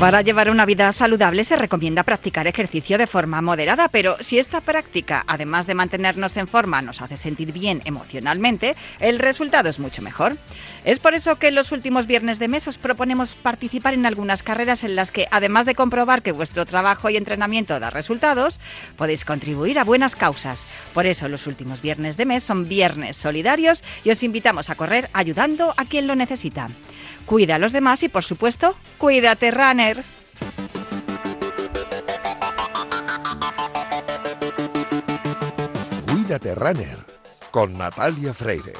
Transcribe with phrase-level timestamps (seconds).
[0.00, 4.60] Para llevar una vida saludable se recomienda practicar ejercicio de forma moderada, pero si esta
[4.60, 10.00] práctica, además de mantenernos en forma, nos hace sentir bien emocionalmente, el resultado es mucho
[10.00, 10.36] mejor.
[10.84, 14.84] Es por eso que los últimos viernes de mes os proponemos participar en algunas carreras
[14.84, 18.60] en las que, además de comprobar que vuestro trabajo y entrenamiento da resultados,
[18.96, 20.64] podéis contribuir a buenas causas.
[20.94, 25.10] Por eso los últimos viernes de mes son viernes solidarios y os invitamos a correr
[25.12, 26.70] ayudando a quien lo necesita
[27.28, 30.02] cuida a los demás y, por supuesto, cuídate, runner.
[36.10, 36.98] Cuídate, runner,
[37.50, 38.72] con Natalia Freire.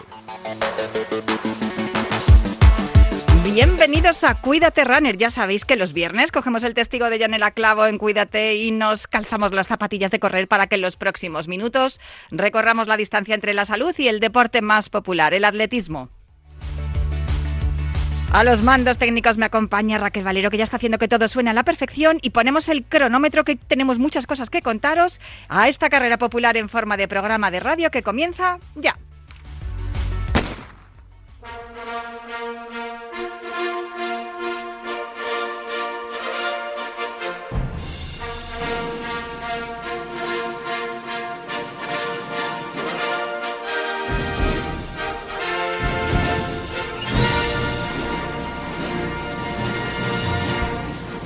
[3.44, 5.16] Bienvenidos a Cuídate Runner.
[5.16, 9.08] Ya sabéis que los viernes cogemos el testigo de Janela Clavo en Cuídate y nos
[9.08, 12.00] calzamos las zapatillas de correr para que en los próximos minutos
[12.30, 16.10] recorramos la distancia entre la salud y el deporte más popular, el atletismo.
[18.30, 21.48] A los mandos técnicos me acompaña Raquel Valero, que ya está haciendo que todo suene
[21.48, 25.88] a la perfección y ponemos el cronómetro que tenemos muchas cosas que contaros a esta
[25.88, 28.98] carrera popular en forma de programa de radio que comienza ya.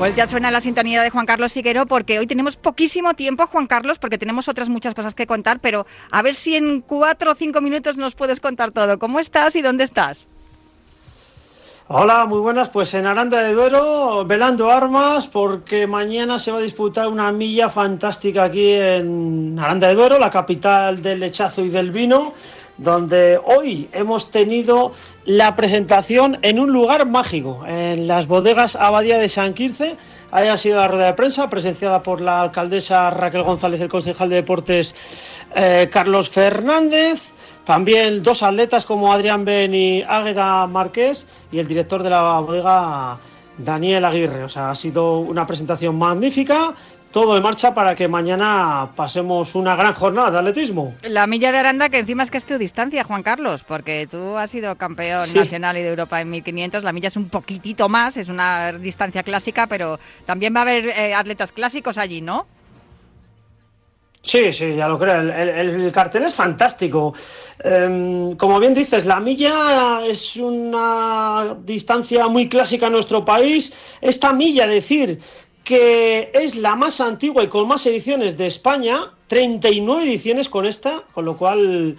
[0.02, 3.68] Pues ya suena la sintonía de Juan Carlos Siguero porque hoy tenemos poquísimo tiempo, Juan
[3.68, 7.34] Carlos, porque tenemos otras muchas cosas que contar, pero a ver si en cuatro o
[7.36, 8.98] cinco minutos nos puedes contar todo.
[8.98, 10.26] ¿Cómo estás y dónde estás?
[11.86, 12.68] Hola, muy buenas.
[12.68, 17.68] Pues en Aranda de Duero, velando armas, porque mañana se va a disputar una milla
[17.68, 22.34] fantástica aquí en Aranda de Duero, la capital del lechazo y del vino,
[22.76, 29.28] donde hoy hemos tenido la presentación en un lugar mágico, en las bodegas Abadía de
[29.28, 29.96] San Quirce.
[30.30, 34.30] Ahí ha sido la rueda de prensa presenciada por la alcaldesa Raquel González, el concejal
[34.30, 34.94] de deportes
[35.54, 37.32] eh, Carlos Fernández.
[37.64, 43.18] También dos atletas como Adrián Ben y Águeda Márquez y el director de la bodega
[43.56, 44.42] Daniel Aguirre.
[44.42, 46.74] O sea, ha sido una presentación magnífica
[47.12, 50.94] todo en marcha para que mañana pasemos una gran jornada de atletismo.
[51.02, 54.36] La milla de Aranda, que encima es que es tu distancia, Juan Carlos, porque tú
[54.36, 56.82] has sido campeón nacional y de Europa en 1500.
[56.82, 60.88] La milla es un poquitito más, es una distancia clásica, pero también va a haber
[60.88, 62.46] eh, atletas clásicos allí, ¿no?
[64.22, 65.20] Sí, sí, ya lo creo.
[65.20, 67.12] El, cartel es fantástico.
[67.62, 73.72] Em, como bien dices, la milla es una distancia muy clásica en nuestro país.
[74.00, 75.18] Esta milla, decir
[75.64, 81.02] que es la más antigua y con más ediciones de España, 39 ediciones con esta,
[81.12, 81.96] con lo cual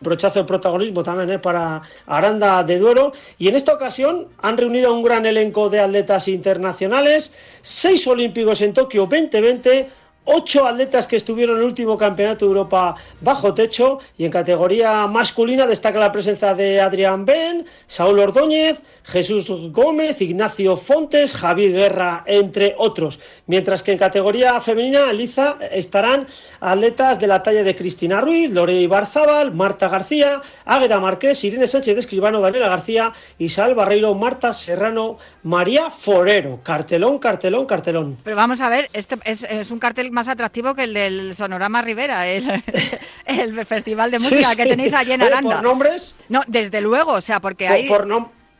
[0.00, 1.38] brochazo de protagonismo también ¿eh?
[1.38, 3.12] para Aranda de Duero.
[3.38, 7.32] Y en esta ocasión han reunido un gran elenco de atletas internacionales,
[7.62, 12.94] seis olímpicos en Tokio 2020 ocho atletas que estuvieron en el último campeonato de Europa
[13.20, 19.50] bajo techo y en categoría masculina destaca la presencia de Adrián Ben, Saúl Ordóñez, Jesús
[19.72, 23.20] Gómez, Ignacio Fontes, Javier Guerra, entre otros.
[23.46, 26.26] Mientras que en categoría femenina, Liza, estarán
[26.60, 31.94] atletas de la talla de Cristina Ruiz, Lore Ibarzábal, Marta García, Águeda Marqués, Irene Sánchez
[31.94, 36.60] de Escribano, Daniela García, Isabel Barreiro, Marta Serrano, María Forero.
[36.62, 38.18] Cartelón, cartelón, cartelón.
[38.24, 41.82] Pero vamos a ver, este es, es un cartel más atractivo que el del Sonorama
[41.82, 42.62] Rivera, el,
[43.26, 45.56] el festival de música que tenéis allí en Aranda.
[45.56, 46.16] ¿Por nombres?
[46.28, 47.88] No, desde luego, o sea, porque hay...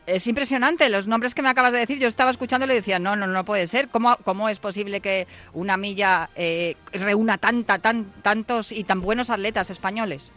[0.06, 2.98] es impresionante, los nombres que me acabas de decir, yo estaba escuchando y le decía,
[2.98, 3.88] no, no, no puede ser.
[3.88, 9.30] ¿Cómo, cómo es posible que una milla eh, reúna tanta, tan, tantos y tan buenos
[9.30, 10.30] atletas españoles?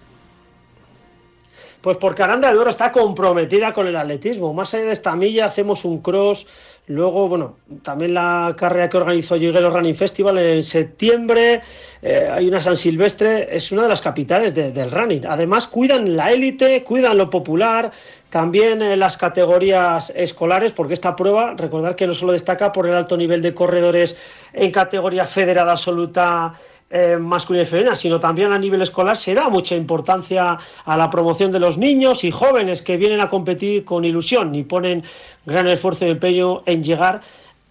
[1.87, 4.53] Pues porque Aranda de Duero está comprometida con el atletismo.
[4.53, 6.45] Más allá de esta milla hacemos un cross.
[6.87, 11.61] Luego, bueno, también la carrera que organizó Lleguero Running Festival en septiembre.
[12.01, 13.55] Eh, hay una San Silvestre.
[13.55, 15.27] Es una de las capitales del running.
[15.27, 17.89] Además, cuidan la élite, cuidan lo popular.
[18.29, 22.95] También en las categorías escolares, porque esta prueba, recordar que no solo destaca por el
[22.95, 24.17] alto nivel de corredores
[24.51, 26.53] en categoría federada absoluta
[26.89, 31.09] eh, masculina y femenina, sino también a nivel escolar se da mucha importancia a la
[31.09, 35.03] promoción de los niños y jóvenes que vienen a competir con ilusión y ponen
[35.45, 37.21] gran esfuerzo y empeño en llegar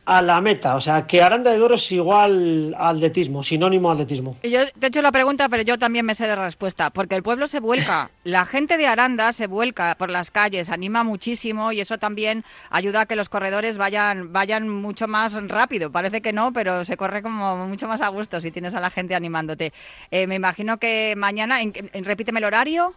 [0.06, 0.76] la meta.
[0.76, 4.36] O sea, que Aranda de Duero es igual atletismo, sinónimo atletismo.
[4.42, 6.90] Yo te he hecho la pregunta, pero yo también me sé la respuesta.
[6.90, 11.04] Porque el pueblo se vuelca, la gente de Aranda se vuelca por las calles, anima
[11.04, 15.90] muchísimo y eso también ayuda a que los corredores vayan, vayan mucho más rápido.
[15.90, 18.90] Parece que no, pero se corre como mucho más a gusto si tienes a la
[18.90, 19.72] gente animándote.
[20.10, 21.72] Eh, me imagino que mañana, en,
[22.04, 22.94] repíteme el horario.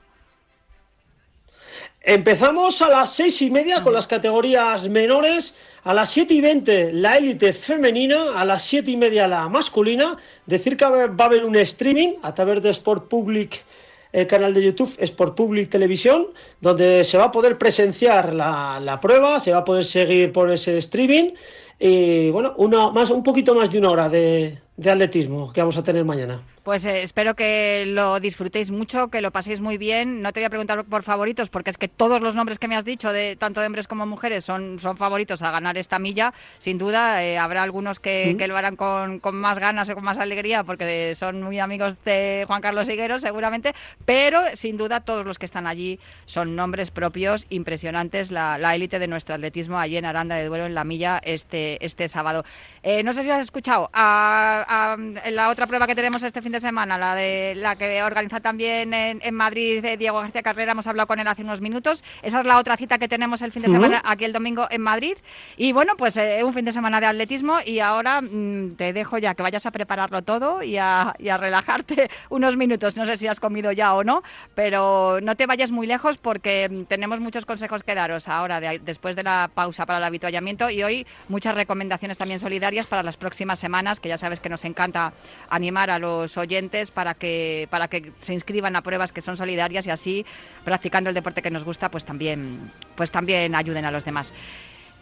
[2.10, 5.54] Empezamos a las seis y media con las categorías menores,
[5.84, 10.18] a las siete y veinte la élite femenina, a las siete y media la masculina.
[10.48, 13.64] Decir que va a haber un streaming a través de Sport Public,
[14.12, 16.30] el canal de YouTube Sport Public Televisión,
[16.60, 20.80] donde se va a poder presenciar la, prueba, se va a poder seguir por ese
[20.80, 21.34] streaming
[21.78, 25.84] y bueno, una, más, un poquito más de una hora de atletismo que vamos a
[25.84, 26.42] tener mañana.
[26.70, 30.22] Pues eh, espero que lo disfrutéis mucho, que lo paséis muy bien.
[30.22, 32.76] No te voy a preguntar por favoritos, porque es que todos los nombres que me
[32.76, 36.32] has dicho, de tanto de hombres como mujeres, son, son favoritos a ganar esta milla.
[36.60, 40.64] Sin duda, eh, habrá algunos que, lo harán con, más ganas o con más alegría,
[40.64, 43.74] porque son muy amigos de Juan Carlos Higuero, seguramente.
[44.06, 48.30] Pero sin duda, todos los que están allí son nombres propios, impresionantes.
[48.30, 52.08] La élite de nuestro atletismo allí en Aranda de Duero, en la milla, este, este
[52.08, 52.46] sábado.
[52.82, 54.96] Eh, no sé si has escuchado a,
[55.32, 58.94] la otra prueba que tenemos este fin de semana, la de la que organiza también
[58.94, 62.04] en, Madrid eh, Diego García Carrera, hemos hablado con él hace unos minutos.
[62.22, 64.82] Esa es la otra cita que tenemos el fin de semana aquí el domingo en
[64.82, 65.18] Madrid.
[65.58, 69.18] Y bueno, pues eh, un fin de semana de atletismo y ahora mm, te dejo
[69.18, 72.98] ya que vayas a prepararlo todo y a, relajarte unos minutos.
[72.98, 74.24] No sé si has comido ya o no,
[74.56, 79.16] pero no te vayas muy lejos porque mm, tenemos muchos consejos que daros ahora, después
[79.16, 83.60] de la pausa para el habituallamiento y hoy muchas recomendaciones también solidarias para las próximas
[83.60, 85.14] semanas, que ya sabes que nos encanta
[85.50, 89.86] animar a los oyentes para que, para que se inscriban a pruebas que son solidarias
[89.86, 90.26] y así,
[90.64, 94.34] practicando el deporte que nos gusta, pues también, pues también ayuden a los demás.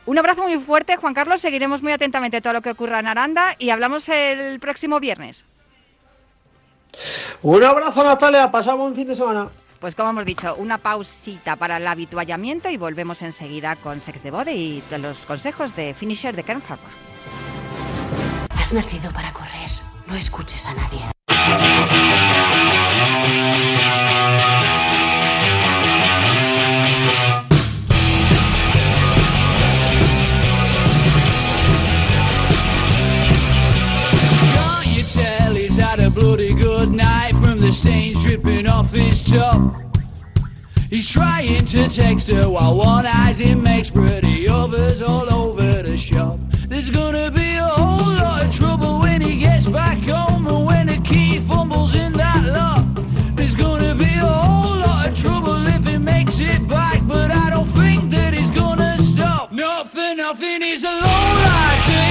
[0.06, 1.42] Un abrazo muy fuerte, Juan Carlos.
[1.42, 5.44] Seguiremos muy atentamente todo lo que ocurra en Aranda y hablamos el próximo viernes.
[7.42, 8.50] Un abrazo, Natalia.
[8.50, 9.50] Pasamos un fin de semana.
[9.80, 14.32] Pues como hemos dicho, una pausita para el habituallamiento y volvemos enseguida con Sex de
[14.32, 16.88] Bode y los consejos de Finisher de Kern Farmer.
[18.50, 19.70] Has nacido para correr,
[20.08, 21.17] no escuches a nadie.
[37.68, 39.76] The stains dripping off his top.
[40.90, 45.98] He's trying to text her while one eye's in makes pretty others all over the
[45.98, 46.40] shop.
[46.70, 50.88] There's gonna be a whole lot of trouble when he gets back home and when
[50.88, 52.86] the key fumbles in that lock.
[53.36, 57.50] There's gonna be a whole lot of trouble if he makes it back, but I
[57.50, 59.52] don't think that he's gonna stop.
[59.52, 62.07] Not for nothing, he's a low life,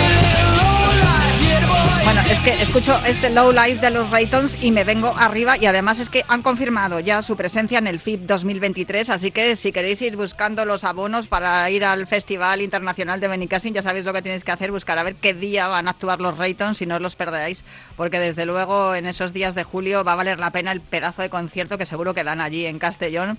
[2.28, 6.00] es que escucho este low light de los Raytons y me vengo arriba y además
[6.00, 10.02] es que han confirmado ya su presencia en el FIP 2023, así que si queréis
[10.02, 14.22] ir buscando los abonos para ir al Festival Internacional de Benicassin, ya sabéis lo que
[14.22, 16.96] tenéis que hacer, buscar a ver qué día van a actuar los Raytons y no
[16.96, 17.62] os los perdáis,
[17.96, 21.22] porque desde luego en esos días de julio va a valer la pena el pedazo
[21.22, 23.38] de concierto que seguro que dan allí en Castellón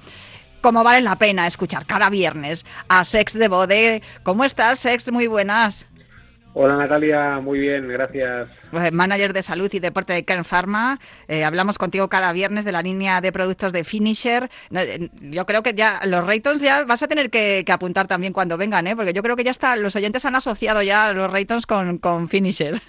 [0.61, 4.01] como vale la pena escuchar cada viernes a Sex de Bode.
[4.23, 5.11] ¿Cómo estás, Sex?
[5.11, 5.85] Muy buenas.
[6.59, 8.49] Hola Natalia, muy bien, gracias.
[8.71, 10.97] Pues, manager de salud y deporte de Kern Pharma.
[11.27, 14.49] Eh, hablamos contigo cada viernes de la línea de productos de Finisher.
[14.71, 18.57] Eh, yo creo que ya los Raytons ya vas a tener que, apuntar también cuando
[18.57, 18.95] vengan, ¿eh?
[18.95, 22.27] porque yo creo que ya está, los oyentes han asociado ya los Raytons con, con
[22.27, 22.81] Finisher.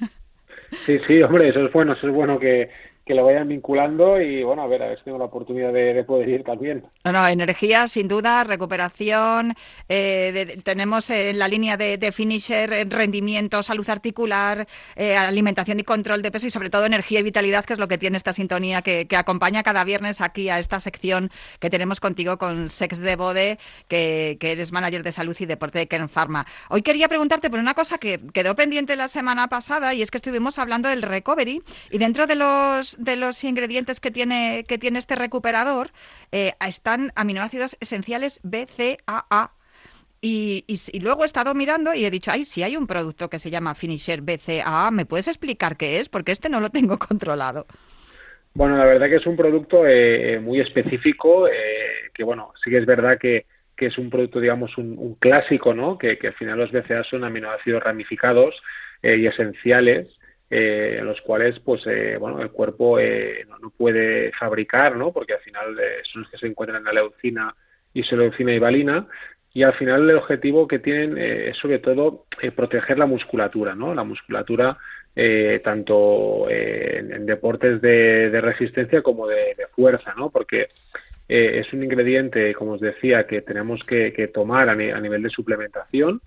[0.87, 2.71] Sí, sí, hombre, eso es bueno, eso es bueno que,
[3.09, 6.05] que lo vayan vinculando y bueno, a ver, a ver si tengo la oportunidad de,
[6.05, 6.85] poder ir también.
[7.05, 9.55] No, no, energía, sin duda, recuperación,
[9.89, 16.21] eh, tenemos en la línea de, finisher eh, rendimiento, salud articular, eh, alimentación y control
[16.21, 18.83] de peso y sobre todo energía y vitalidad, que es lo que tiene esta sintonía
[18.83, 23.59] que, acompaña cada viernes aquí a esta sección que tenemos contigo con Sex de Bode,
[23.89, 26.47] que, eres manager de salud y deporte de Kern Pharma.
[26.69, 30.19] Hoy quería preguntarte por una cosa que quedó pendiente la semana pasada y es que
[30.19, 34.99] estuvimos hablando del recovery y dentro de los de los ingredientes que tiene, que tiene
[34.99, 35.91] este recuperador
[36.33, 39.53] eh, están aminoácidos esenciales BCAA.
[40.21, 43.39] Y, y, luego he estado mirando y he dicho, ay, si hay un producto que
[43.39, 46.09] se llama Finisher BCAA, ¿me puedes explicar qué es?
[46.09, 47.67] Porque este no lo tengo controlado.
[48.53, 52.79] Bueno, la verdad que es un producto eh, muy específico, eh, que bueno, sí que
[52.79, 55.97] es verdad que, que es un producto, digamos, un, clásico, ¿no?
[55.97, 58.61] Que, que, al final los BCAA son aminoácidos ramificados
[59.01, 60.18] y esenciales
[60.51, 65.41] eh, los cuales pues eh, bueno el cuerpo eh, no, puede fabricar no porque al
[65.41, 67.55] final eh, son los que se encuentran en la leucina
[67.93, 69.07] isoleucina y valina
[69.53, 72.25] y al final el objetivo que tienen es sobre todo
[72.55, 74.79] proteger la musculatura no la musculatura
[75.65, 80.69] tanto en, deportes de, resistencia como de, fuerza no porque
[81.27, 86.21] es un ingrediente como os decía que tenemos que, tomar a, nivel de suplementación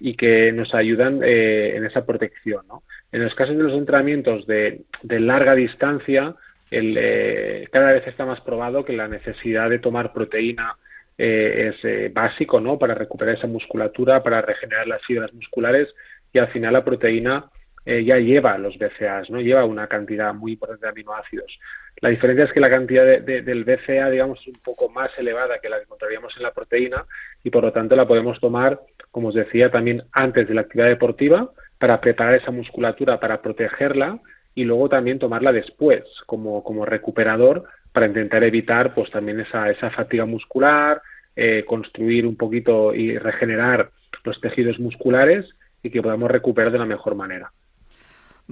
[0.00, 4.84] y que nos ayudan en esa protección no en los casos de los entrenamientos de,
[5.02, 6.34] larga distancia,
[6.70, 10.76] eh, cada vez está más probado que la necesidad de tomar proteína
[11.18, 11.76] es
[12.14, 12.78] básico, ¿no?
[12.78, 15.88] Para recuperar esa musculatura, para regenerar las fibras musculares
[16.32, 17.50] y al final la proteína
[17.86, 19.40] ya lleva los BCAAs, ¿no?
[19.40, 21.58] Lleva una cantidad muy importante de aminoácidos.
[22.00, 25.68] La diferencia es que la cantidad del BCA, digamos, es un poco más elevada que
[25.68, 27.04] la que encontraríamos en la proteína
[27.42, 30.88] y por lo tanto la podemos tomar, como os decía, también antes de la actividad
[30.88, 34.18] deportiva para preparar esa musculatura, para protegerla
[34.54, 39.90] y luego también tomarla después como, como recuperador para intentar evitar pues también esa, esa
[39.90, 41.02] fatiga muscular,
[41.36, 43.90] eh, construir un poquito y regenerar
[44.24, 45.46] los tejidos musculares
[45.82, 47.52] y que podamos recuperar de la mejor manera.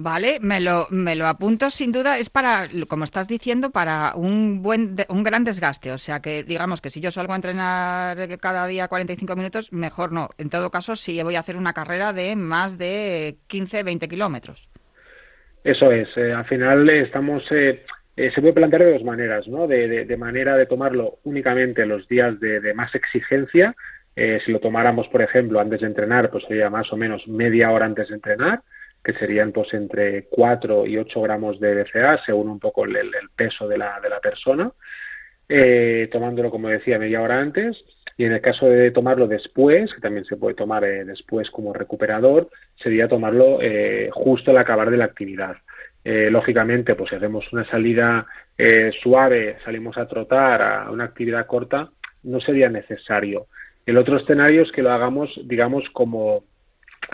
[0.01, 2.19] Vale, me lo, me lo apunto sin duda.
[2.19, 5.91] Es para, como estás diciendo, para un buen, un gran desgaste.
[5.91, 10.13] O sea que, digamos que si yo salgo a entrenar cada día 45 minutos, mejor
[10.13, 10.29] no.
[10.37, 14.69] En todo caso, si voy a hacer una carrera de más de 15, 20 kilómetros.
[15.65, 16.07] Eso es.
[16.15, 17.83] Eh, al final estamos, eh,
[18.15, 19.67] eh, se puede plantear de dos maneras, ¿no?
[19.67, 23.75] De, de, manera de tomarlo únicamente los días de, de más exigencia.
[24.15, 27.85] si lo tomáramos, por ejemplo, antes de entrenar, pues sería más o menos media hora
[27.85, 28.61] antes de entrenar
[29.03, 32.95] que serían pues entre 4 y 8 gramos de BCA, según un poco el,
[33.35, 34.71] peso de la, de la persona,
[35.47, 37.83] eh, tomándolo, como decía, media hora antes.
[38.17, 41.73] Y en el caso de tomarlo después, que también se puede tomar eh, después como
[41.73, 45.57] recuperador, sería tomarlo eh, justo al acabar de la actividad.
[46.03, 48.25] lógicamente, pues si hacemos una salida
[49.01, 51.89] suave, salimos a trotar a una actividad corta,
[52.23, 53.47] no sería necesario.
[53.85, 56.43] El otro escenario es que lo hagamos, digamos, como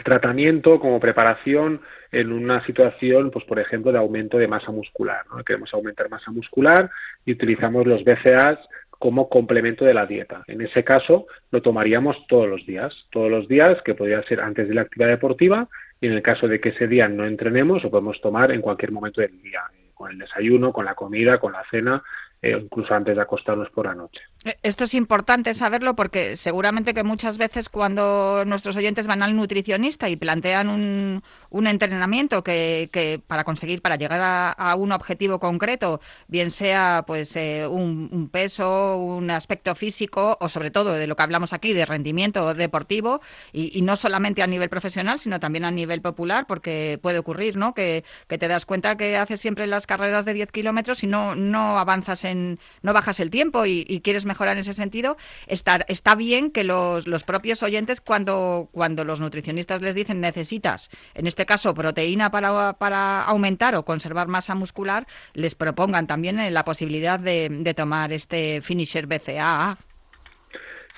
[0.03, 5.25] tratamiento como preparación en una situación, pues por ejemplo, de aumento de masa muscular.
[5.29, 5.43] ¿no?
[5.43, 6.89] Queremos aumentar masa muscular
[7.25, 8.59] y utilizamos los BCAAs
[8.99, 10.43] como complemento de la dieta.
[10.47, 14.67] En ese caso, lo tomaríamos todos los días, todos los días, que podría ser antes
[14.67, 15.67] de la actividad deportiva,
[15.99, 18.91] y en el caso de que ese día no entrenemos, lo podemos tomar en cualquier
[18.91, 19.61] momento del día,
[19.93, 22.03] con el desayuno, con la comida, con la cena,
[22.41, 24.21] eh, incluso antes de acostarnos por la noche.
[24.45, 29.35] Eh, esto es importante saberlo porque seguramente que muchas veces cuando nuestros oyentes van al
[29.35, 34.21] nutricionista y plantean un, un entrenamiento que, que, para conseguir, para llegar
[34.57, 40.69] a, un objetivo concreto, bien sea pues eh, un, peso, un aspecto físico o sobre
[40.69, 43.21] todo de lo que hablamos aquí de rendimiento deportivo
[43.51, 47.73] y, no solamente a nivel profesional sino también a nivel popular porque puede ocurrir, ¿no?
[47.73, 51.35] Que, que te das cuenta que haces siempre las carreras de 10 kilómetros y no,
[51.35, 55.85] no avanzas en, no bajas el tiempo y, y quieres mejorar en ese sentido, estar,
[55.87, 61.27] está bien que los, los propios oyentes, cuando, cuando los nutricionistas les dicen necesitas, en
[61.27, 66.63] este caso, proteína para, para aumentar o conservar masa muscular, les propongan también eh, la
[66.63, 69.77] posibilidad de, de tomar este finisher BCAA.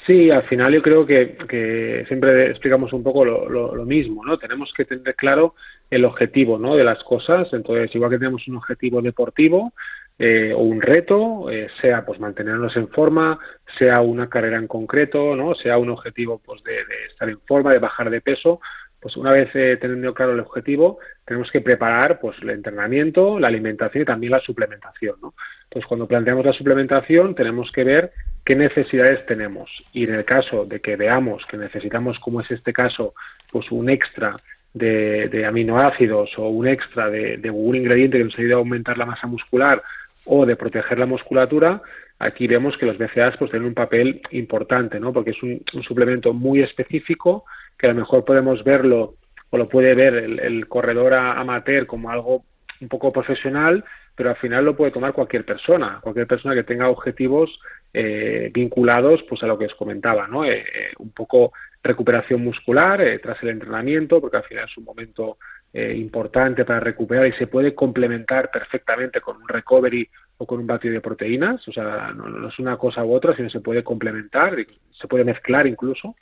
[0.08, 4.24] Sí, al final yo creo que, que siempre explicamos un poco lo, lo, lo, mismo,
[4.24, 4.38] ¿no?
[4.38, 5.54] Tenemos que tener claro
[5.90, 6.78] el objetivo, ¿no?
[6.78, 7.50] De las cosas.
[7.52, 9.74] Entonces, igual que tenemos un objetivo deportivo,
[10.20, 13.38] eh, o un reto, eh, sea pues mantenernos en forma,
[13.78, 15.54] sea una carrera en concreto, ¿no?
[15.54, 18.60] sea un objetivo pues de, estar en forma, de bajar de peso,
[19.00, 23.48] pues una vez eh, teniendo claro el objetivo, tenemos que preparar pues el entrenamiento, la
[23.48, 25.36] alimentación y también la suplementación, ¿no?
[25.66, 28.12] Entonces, cuando planteamos la suplementación, tenemos que ver
[28.44, 29.70] qué necesidades tenemos.
[29.92, 33.14] Y en el caso de que veamos que necesitamos, como es este caso,
[33.52, 34.38] pues un extra
[34.74, 39.06] de, aminoácidos o un extra de, de, un ingrediente que nos ayude a aumentar la
[39.06, 39.84] masa muscular
[40.28, 41.82] o de proteger la musculatura,
[42.20, 45.14] aquí vemos que los BCAAs pues, tienen un papel importante, ¿no?
[45.14, 47.46] porque es un, suplemento muy específico
[47.78, 49.16] que a lo mejor podemos verlo
[49.50, 52.44] o lo puede ver el, corredor amateur como algo
[52.82, 53.84] un poco profesional,
[54.16, 57.60] pero al final lo puede tomar cualquier persona, cualquier persona que tenga objetivos
[57.94, 60.44] eh, vinculados pues a lo que os comentaba, ¿no?
[60.44, 65.38] Eh, eh, un poco recuperación muscular tras el entrenamiento, porque al final es un momento
[65.74, 70.68] eh, importante para recuperar y se puede complementar perfectamente con un recovery o con un
[70.68, 74.56] batido de proteínas, o sea, no, es una cosa u otra, sino se puede complementar,
[74.92, 76.16] se puede mezclar incluso.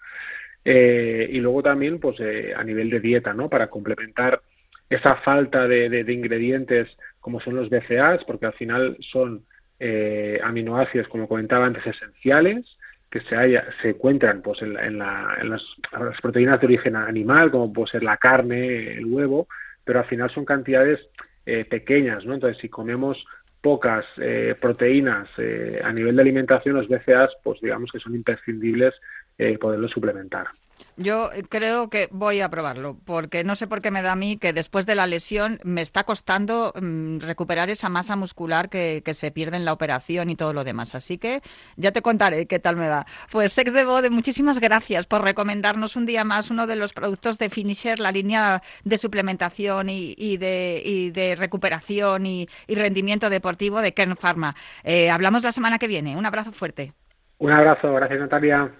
[0.64, 3.50] Eh, y luego también, pues eh, a nivel de dieta, ¿no?
[3.50, 4.42] Para complementar
[4.90, 9.46] esa falta de, ingredientes como son los BCAAs, porque al final son
[10.44, 12.66] aminoácidos, como comentaba antes, esenciales,
[13.16, 15.64] que se, haya, se encuentran pues, en, en, la, en las,
[15.98, 19.48] las, proteínas de origen animal, como puede ser la carne, el huevo,
[19.86, 21.00] pero al final son cantidades
[21.46, 22.34] eh, pequeñas, ¿no?
[22.34, 23.26] Entonces, si comemos
[23.62, 28.94] pocas eh, proteínas eh, a nivel de alimentación, los BCAAs, pues digamos que son imprescindibles
[29.38, 30.48] eh, poderlos suplementar.
[30.98, 34.38] Yo creo que voy a probarlo, porque no sé por qué me da a mí
[34.38, 39.32] que después de la lesión me está costando mm, recuperar esa masa muscular que, se
[39.32, 40.96] pierde en la operación y todo lo demás.
[40.96, 41.42] Así que
[41.76, 43.06] ya te contaré qué tal me va.
[43.32, 47.38] Pues Sex de Bode, muchísimas gracias por recomendarnos un día más uno de los productos
[47.38, 54.16] de Finisher, la línea de suplementación y, de, de, recuperación y, rendimiento deportivo de Kern
[54.16, 54.56] Pharma.
[54.84, 56.16] Eh, hablamos la semana que viene.
[56.16, 56.94] Un abrazo fuerte.
[57.38, 58.72] Un abrazo, gracias Natalia.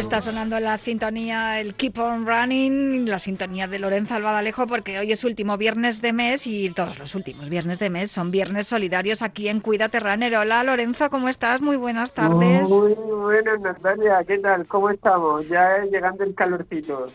[0.00, 5.12] Está sonando la sintonía, el Keep on Running, la sintonía de Lorenzo Albadalejo, porque hoy
[5.12, 9.20] es último viernes de mes y todos los últimos viernes de mes son viernes solidarios
[9.20, 10.34] aquí en Cuídate Runner.
[10.36, 11.60] Hola Lorenzo, ¿cómo estás?
[11.60, 12.68] Muy buenas tardes.
[12.70, 14.66] Muy buenas Natalia, ¿qué tal?
[14.66, 15.46] ¿Cómo estamos?
[15.48, 17.06] Ya llegando el calorcito.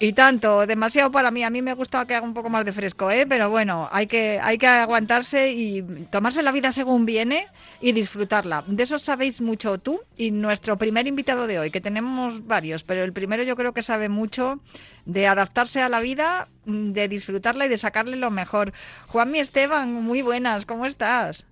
[0.00, 1.44] y tanto, demasiado para mí.
[1.44, 3.26] A mí me gusta que haga un poco más de fresco, ¿eh?
[3.28, 7.48] Pero bueno, hay que, hay que aguantarse y tomarse la vida según viene
[7.82, 8.64] y disfrutarla.
[8.66, 13.04] De eso sabéis mucho tú y nuestro primer invitado de hoy, que tenemos varios, pero
[13.04, 14.60] el primero yo creo que sabe mucho
[15.04, 18.72] de adaptarse a la vida, de disfrutarla y de sacarle lo mejor.
[19.08, 21.46] Juanmi Esteban, muy buenas, ¿cómo estás?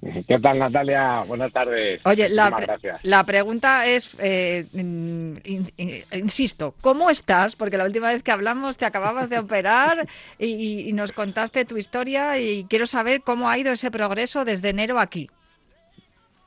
[0.28, 1.22] ¿Qué tal, Natalia?
[1.26, 2.00] Buenas tardes.
[2.04, 4.66] Oye, la, la pregunta es, eh,
[6.12, 7.56] insisto, ¿cómo estás?
[7.56, 10.06] Porque la última vez que hablamos te acababas de operar
[10.38, 14.70] y, y nos contaste tu historia y quiero saber cómo ha ido ese progreso desde
[14.70, 15.28] enero aquí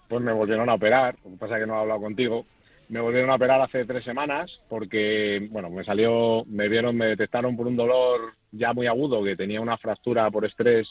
[0.07, 2.45] pues me volvieron a operar, lo que pasa es que no he hablado contigo,
[2.89, 7.55] me volvieron a operar hace tres semanas porque, bueno, me salió, me vieron, me detectaron
[7.55, 10.87] por un dolor ya muy agudo que tenía una fractura por estrés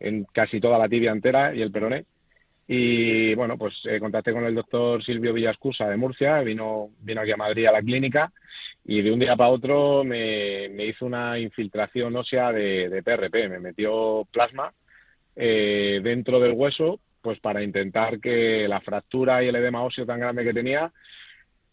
[0.00, 2.04] en casi toda la tibia entera y el peroné.
[2.66, 7.32] Y bueno, pues eh, contacté con el doctor Silvio Villascusa de Murcia, vino, vino aquí
[7.32, 8.32] a Madrid a la clínica
[8.84, 14.26] y de un día para otro me, hizo una infiltración ósea de, PRP, me metió
[14.30, 14.72] plasma
[15.36, 20.20] eh, dentro del hueso pues para intentar que la fractura y el edema óseo tan
[20.20, 20.92] grande que tenía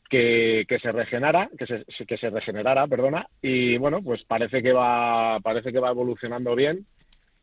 [0.09, 5.39] que, se regenerara, que se, que se regenerara, perdona, y bueno, pues parece que va,
[5.41, 6.85] parece que va evolucionando bien.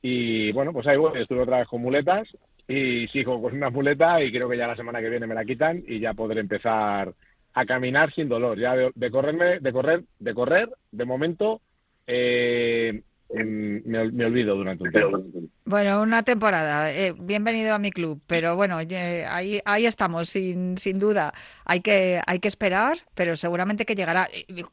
[0.03, 2.29] Y bueno, pues ahí voy, estuve otra vez con muletas
[2.69, 5.45] y sigo con una muleta y creo que ya la semana que viene me la
[5.45, 7.13] quitan y ya podré empezar
[7.55, 8.59] a caminar sin dolor.
[8.59, 11.61] Ya de, correrme, de correr, de correr, de momento
[12.07, 13.03] eh,
[13.35, 15.25] me, olvido durante un tiempo.
[15.65, 16.93] Bueno, una temporada.
[16.93, 21.33] Eh, bienvenido a mi club, pero bueno, ahí, ahí estamos, sin, sin duda.
[21.65, 24.29] Hay que, hay que esperar, pero seguramente que llegará.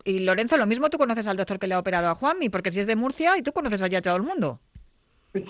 [0.06, 2.72] Y, Lorenzo, lo mismo tú conoces al doctor que le ha operado a Juanmi, porque
[2.72, 4.60] si es de Murcia y tú conoces allá a todo el mundo.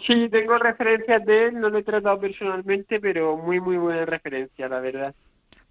[0.08, 4.70] Sí, tengo referencias de él, no lo he tratado personalmente, pero muy, muy buena referencia,
[4.70, 5.14] la verdad.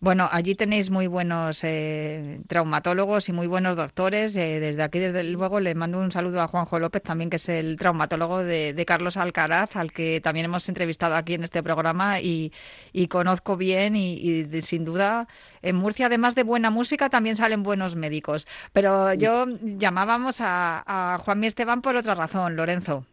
[0.02, 4.34] Bueno, allí tenéis muy buenos eh, traumatólogos y muy buenos doctores.
[4.34, 7.48] Eh, desde aquí, desde luego, le mando un saludo a Juanjo López, también que es
[7.48, 12.50] el traumatólogo de, Carlos Alcaraz, al que también hemos entrevistado aquí en este programa y,
[13.08, 15.28] conozco bien y, sin duda
[15.62, 18.48] en Murcia, además de buena música, también salen buenos médicos.
[18.72, 20.82] Pero yo llamábamos a,
[21.14, 23.06] a Juan Esteban por otra razón, Lorenzo.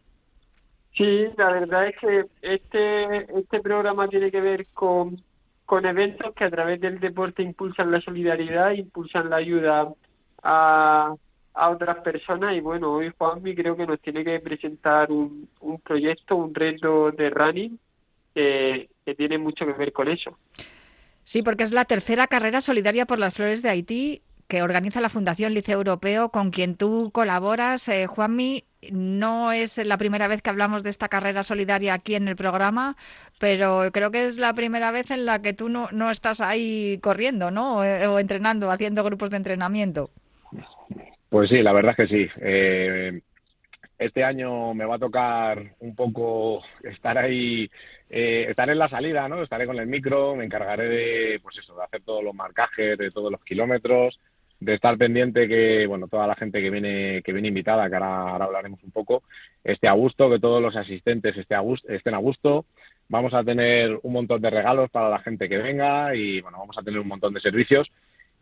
[0.94, 5.22] Sí, la verdad es que este, este programa tiene que ver con
[5.70, 9.86] con eventos que a través del deporte impulsan la solidaridad, impulsan la ayuda
[10.42, 11.14] a,
[11.54, 16.34] otras personas y bueno, hoy Juanmi creo que nos tiene que presentar un, un proyecto,
[16.34, 17.78] un reto de running
[18.34, 20.36] que, que tiene mucho que ver con eso.
[21.22, 25.08] Sí, porque es la tercera carrera solidaria por las flores de Haití que organiza la
[25.08, 27.88] Fundación Liceo Europeo, con quien tú colaboras.
[27.88, 32.26] Eh, Juanmi, no es la primera vez que hablamos de esta carrera solidaria aquí en
[32.26, 32.96] el programa,
[33.38, 36.98] pero creo que es la primera vez en la que tú no, no estás ahí
[37.00, 37.76] corriendo, ¿no?
[37.76, 40.10] O, eh, entrenando, haciendo grupos de entrenamiento.
[41.28, 42.28] Pues sí, la verdad es que sí.
[42.40, 43.20] Eh,
[43.98, 47.70] este año me va a tocar un poco estar ahí,
[48.08, 49.42] eh, estar en la salida, ¿no?
[49.44, 53.12] Estaré con el micro, me encargaré de, pues eso, de hacer todos los marcajes de
[53.12, 54.18] todos los kilómetros,
[54.60, 58.44] de estar pendiente que bueno toda la gente que viene que viene invitada que ahora,
[58.44, 59.22] hablaremos un poco
[59.64, 62.66] esté a gusto que todos los asistentes esté a gusto, estén a gusto.
[63.08, 66.78] Vamos a tener un montón de regalos para la gente que venga y bueno vamos
[66.78, 67.90] a tener un montón de servicios.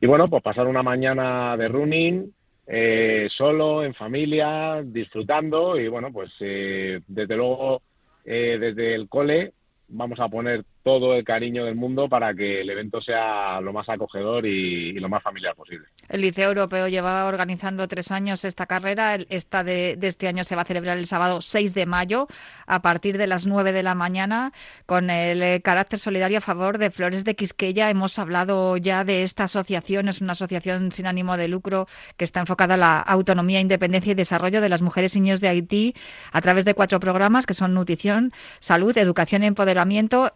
[0.00, 2.32] Y bueno pues pasar una mañana de running
[2.66, 7.82] eh, solo en familia disfrutando y bueno pues eh, desde luego
[8.24, 9.52] eh, desde el cole
[9.88, 13.86] vamos a poner todo el cariño del mundo para que el evento sea lo más
[13.90, 15.86] acogedor y, lo más familiar posible.
[16.08, 19.18] El Liceo Europeo lleva organizando tres años esta carrera.
[19.28, 22.26] Esta de, este año se va a celebrar el sábado 6 de mayo
[22.66, 24.54] a partir de las 9 de la mañana
[24.86, 27.90] con el eh, carácter solidario a favor de Flores de Quisqueya.
[27.90, 30.08] Hemos hablado ya de esta asociación.
[30.08, 34.14] Es una asociación sin ánimo de lucro que está enfocada a la autonomía, independencia y
[34.14, 35.94] desarrollo de las mujeres y niños de Haití
[36.32, 40.32] a través de cuatro programas que son nutrición, salud, educación y empoderamiento.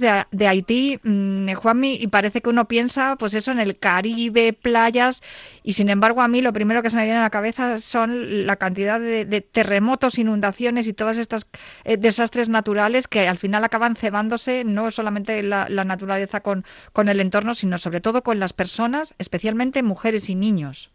[0.00, 4.52] De, de Haití, mmm, Juanmi, y parece que uno piensa pues eso en el Caribe,
[4.52, 5.22] playas,
[5.62, 8.46] y sin embargo a mí lo primero que se me viene a la cabeza son
[8.46, 11.46] la cantidad de, terremotos, inundaciones y todos estos
[11.84, 17.20] eh, desastres naturales que al final acaban cebándose no solamente la, naturaleza con, con el
[17.20, 20.90] entorno, sino sobre todo con las personas, especialmente mujeres y niños.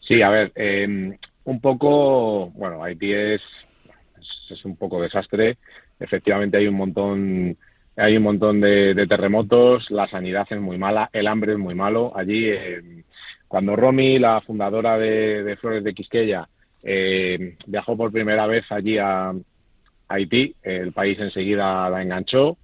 [0.00, 3.42] Sí, a ver, eh, un poco, bueno, Haití es,
[4.50, 5.56] es, un poco desastre.
[5.98, 7.56] Efectivamente hay un montón,
[7.98, 11.74] hay un montón de, de, terremotos, la sanidad es muy mala, el hambre es muy
[11.74, 12.12] malo.
[12.14, 13.02] Allí, eh,
[13.48, 16.48] cuando Romy, la fundadora de, de Flores de Quisqueya,
[16.82, 19.32] eh, viajó por primera vez allí a,
[20.08, 22.56] Haití, el país enseguida la enganchó,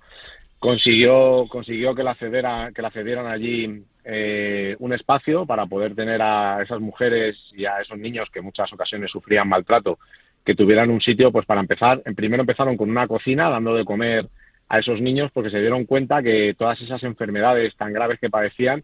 [0.58, 6.22] consiguió, consiguió que la cedera, que la cedieran allí eh, un espacio para poder tener
[6.22, 9.98] a esas mujeres y a esos niños que en muchas ocasiones sufrían maltrato,
[10.42, 14.26] que tuvieran un sitio, pues para empezar, primero empezaron con una cocina dando de comer
[14.68, 18.82] a esos niños porque se dieron cuenta que todas esas enfermedades tan graves que padecían,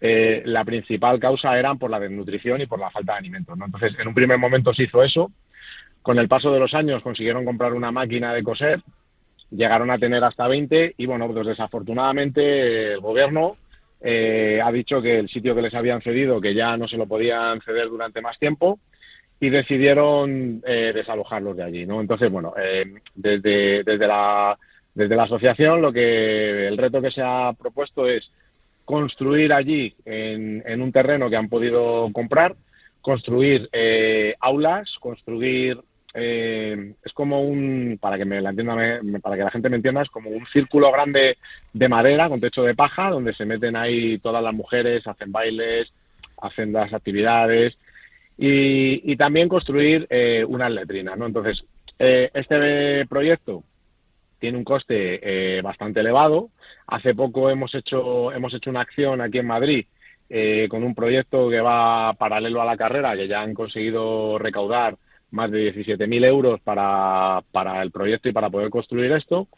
[0.00, 3.56] eh, la principal causa eran por la desnutrición y por la falta de alimentos.
[3.56, 3.64] ¿no?
[3.66, 5.30] Entonces, en un primer momento se hizo eso.
[6.02, 8.80] Con el paso de los años consiguieron comprar una máquina de coser,
[9.50, 13.56] llegaron a tener hasta 20 y, bueno, pues desafortunadamente el gobierno
[14.00, 17.06] eh, ha dicho que el sitio que les habían cedido, que ya no se lo
[17.06, 18.78] podían ceder durante más tiempo,
[19.40, 22.00] y decidieron eh, desalojarlos de allí, ¿no?
[22.00, 22.54] Entonces, bueno,
[23.14, 24.56] desde, desde, la,
[24.96, 28.30] desde la asociación lo que el reto que se ha propuesto es
[28.86, 32.56] construir allí en, un terreno que han podido comprar,
[33.02, 35.78] construir eh, aulas, construir
[36.14, 38.74] eh, es como un, para que me la entienda,
[39.20, 41.36] para que la gente me entienda, es como un círculo grande
[41.74, 45.92] de madera con techo de paja, donde se meten ahí todas las mujeres, hacen bailes,
[46.40, 47.76] hacen las actividades
[48.38, 51.26] y, y también construir eh, unas letrinas, ¿no?
[51.26, 51.62] Entonces,
[51.98, 53.62] eh, este proyecto
[54.38, 55.20] tiene un coste
[55.58, 56.50] eh, bastante elevado.
[56.86, 59.86] Hace poco hemos hecho, hemos hecho una acción aquí en Madrid
[60.28, 64.96] eh, con un proyecto que va paralelo a la carrera, que ya han conseguido recaudar
[65.30, 69.48] más de 17.000 euros para, para el proyecto y para poder construir esto.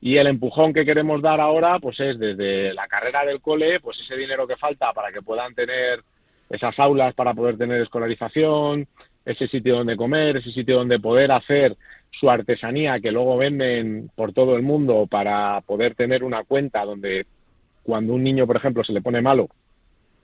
[0.00, 4.00] Y el empujón que queremos dar ahora, pues es desde la carrera del cole, pues
[4.00, 6.02] ese dinero que falta para que puedan tener
[6.48, 8.86] esas aulas para poder tener escolarización,
[9.26, 11.76] ese sitio donde comer, ese sitio donde poder hacer
[12.12, 17.26] su artesanía que luego venden por todo el mundo para poder tener una cuenta donde
[17.82, 19.48] cuando un niño, por ejemplo, se le pone malo,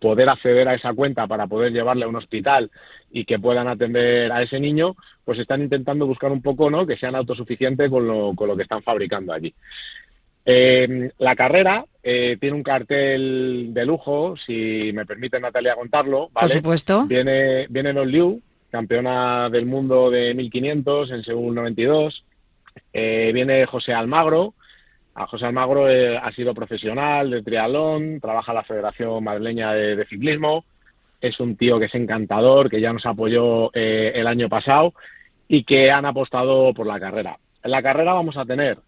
[0.01, 2.71] poder acceder a esa cuenta para poder llevarle a un hospital
[3.11, 6.87] y que puedan atender a ese niño, pues están intentando buscar un poco, ¿no?
[6.87, 9.55] Que sean autosuficientes con lo, con lo que están fabricando allí.
[10.45, 16.49] Eh, la carrera eh, tiene un cartel de lujo, si me permite Natalia contarlo, ¿vale?
[16.49, 17.07] Por supuesto.
[17.07, 22.25] Viene, viene Don Liu, campeona del mundo de 1500 en Seúl 92.
[22.93, 24.55] Eh, viene José Almagro,
[25.15, 30.07] a José Almagro eh, ha sido profesional de triatlón, trabaja en la Federación Madrileña de,
[30.07, 30.65] Ciclismo,
[31.21, 34.95] es un tío que es encantador, que ya nos apoyó eh, el año pasado
[35.49, 37.39] y que han apostado por la carrera.
[37.63, 38.79] En la carrera vamos a tener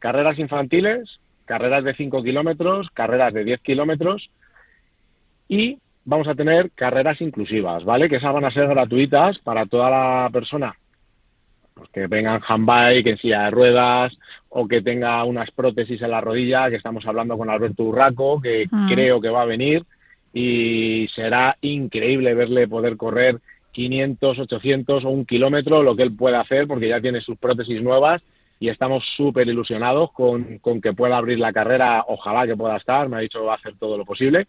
[0.00, 4.30] carreras infantiles, carreras de 5 kilómetros, carreras de 10 kilómetros
[5.48, 8.08] y vamos a tener carreras inclusivas, ¿vale?
[8.08, 10.76] Que esas van a ser gratuitas para toda la persona
[11.74, 14.16] pues que vengan handbike, en silla de ruedas
[14.48, 18.66] o que tenga unas prótesis en la rodilla, que estamos hablando con Alberto Urraco, que
[18.70, 18.88] mm.
[18.88, 19.84] creo que va a venir
[20.32, 23.40] y será increíble verle poder correr
[23.72, 27.82] 500, 800 o un kilómetro, lo que él pueda hacer, porque ya tiene sus prótesis
[27.82, 28.22] nuevas
[28.60, 33.08] y estamos súper ilusionados con, con, que pueda abrir la carrera, ojalá que pueda estar,
[33.08, 34.46] me ha dicho va a hacer todo lo posible.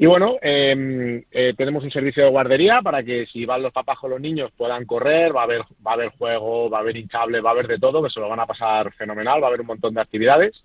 [0.00, 3.98] Y bueno, eh, eh, tenemos un servicio de guardería para que si van los papás
[3.98, 6.96] con los niños puedan correr, va a haber, va a haber juego, va a haber
[6.96, 9.48] hinchable, va a haber de todo, que se lo van a pasar fenomenal, va a
[9.48, 10.62] haber un montón de actividades.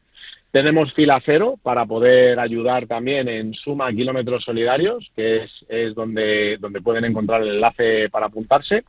[0.52, 6.58] Tenemos fila cero para poder ayudar también en suma kilómetros solidarios, que es, es donde,
[6.60, 8.84] donde pueden encontrar el enlace para apuntarse.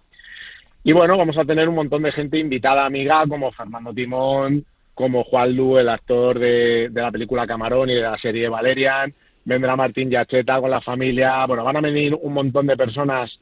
[0.83, 5.25] Y bueno, vamos a tener un montón de gente invitada amiga, como Fernando Timón, como
[5.25, 9.77] Juan Lu, el actor de, de la película Camarón y de la serie Valerian, vendrá
[9.77, 13.39] Martín Yacheta con la familia, bueno, van a venir un montón de personas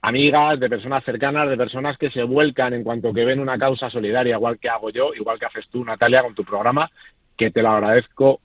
[0.00, 3.88] amigas, de personas cercanas, de personas que se vuelcan en cuanto que ven una causa
[3.88, 6.90] solidaria, igual que hago yo, igual que haces tú, Natalia, con tu programa,
[7.36, 8.40] que te lo agradezco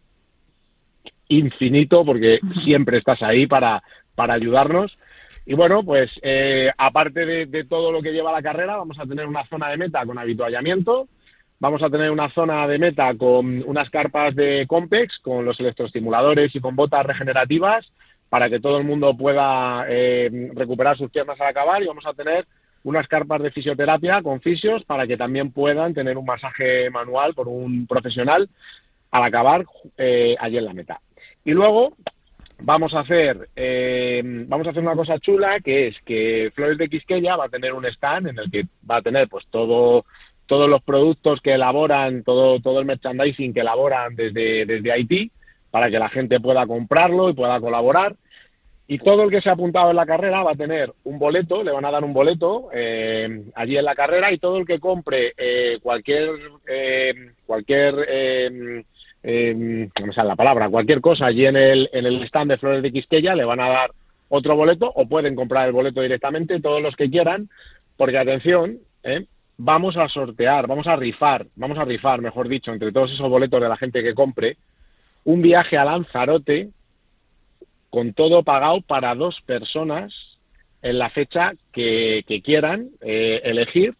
[1.29, 3.81] infinito porque siempre estás ahí para,
[4.15, 4.97] para ayudarnos.
[5.45, 9.05] Y bueno, pues eh, aparte de, de, todo lo que lleva la carrera, vamos a
[9.05, 11.07] tener una zona de meta con habituallamiento,
[11.59, 16.55] vamos a tener una zona de meta con unas carpas de Compex, con los electroestimuladores
[16.55, 17.91] y con botas regenerativas
[18.29, 22.13] para que todo el mundo pueda eh, recuperar sus piernas al acabar y vamos a
[22.13, 22.45] tener
[22.83, 27.47] unas carpas de fisioterapia con fisios para que también puedan tener un masaje manual por
[27.47, 28.49] un profesional
[29.11, 29.65] al acabar
[29.97, 31.01] eh, allí en la meta.
[31.43, 31.93] Y luego
[32.59, 36.89] vamos a hacer eh, vamos a hacer una cosa chula que es que Flores de
[36.89, 40.05] Quisqueya va a tener un stand en el que va a tener pues todo
[40.47, 45.31] todos los productos que elaboran todo todo el merchandising que elaboran desde desde Haití
[45.69, 48.15] para que la gente pueda comprarlo y pueda colaborar
[48.89, 51.61] y todo el que se ha apuntado en la carrera va a tener un boleto,
[51.61, 54.79] le van a dar un boleto eh, allí en la carrera y todo el que
[54.79, 56.29] compre eh, cualquier
[56.65, 57.13] eh,
[57.45, 58.83] cualquier eh,
[59.23, 62.57] eh, no me sale la palabra, cualquier cosa allí en el, en el stand de
[62.57, 63.91] Flores de Quisqueya le van a dar
[64.29, 67.49] otro boleto o pueden comprar el boleto directamente todos los que quieran,
[67.97, 69.25] porque atención, ¿eh?
[69.57, 73.61] Vamos a sortear, vamos a rifar, vamos a rifar, mejor dicho, entre todos esos boletos
[73.61, 74.57] de la gente que compre,
[75.23, 76.69] un viaje a Lanzarote
[77.89, 80.13] con todo pagado para dos personas
[80.81, 83.95] en la fecha que, que quieran eh, elegir.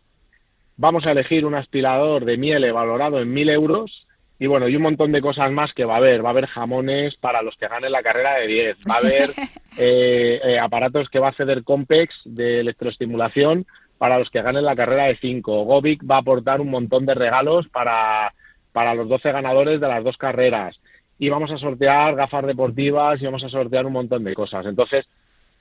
[0.78, 4.08] Vamos a elegir un aspirador de miele valorado en mil euros
[4.40, 6.24] y bueno, y un montón de cosas más que va a haber.
[6.24, 8.78] Va a haber jamones para los que ganen la carrera de 10.
[8.90, 9.32] Va a haber
[9.78, 13.66] eh, eh, aparatos que va a ceder Compex de electroestimulación
[13.98, 15.64] para los que ganen la carrera de 5.
[15.64, 18.34] Govic va a aportar un montón de regalos para,
[18.72, 20.80] para los 12 ganadores de las dos carreras
[21.20, 24.66] y vamos a sortear gafas deportivas y vamos a sortear un montón de cosas.
[24.66, 25.08] Entonces,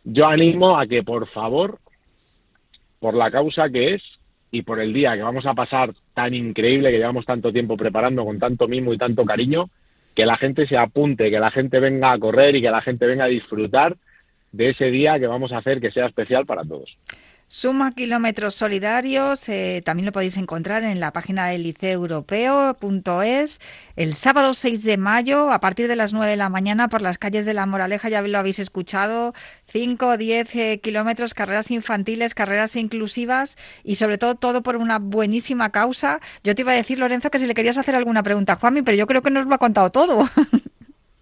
[0.05, 1.79] yo animo a que, por favor,
[3.01, 4.03] por la causa que es
[4.51, 8.25] y por el día que vamos a pasar tan increíble, que llevamos tanto tiempo preparando
[8.25, 9.70] con tanto mimo y tanto cariño,
[10.14, 13.07] que la gente se apunte, que la gente venga a correr y que la gente
[13.07, 13.96] venga a disfrutar
[14.53, 16.96] de ese día que vamos a hacer que sea especial para todos.
[17.49, 23.61] Suma kilómetros solidarios, eh, también lo podéis encontrar en la página del liceoeuropeo.es.
[23.95, 27.19] El sábado 6 de mayo, a partir de las 9 de la mañana, por las
[27.19, 29.33] calles de La Moraleja, ya lo habéis escuchado,
[29.69, 34.99] 5 o 10 eh, kilómetros, carreras infantiles, carreras inclusivas y sobre todo todo por una
[34.99, 36.21] buenísima causa.
[36.43, 38.83] Yo te iba a decir, Lorenzo, que si le querías hacer alguna pregunta a Juanmi,
[38.83, 40.29] pero yo creo que nos lo ha contado todo.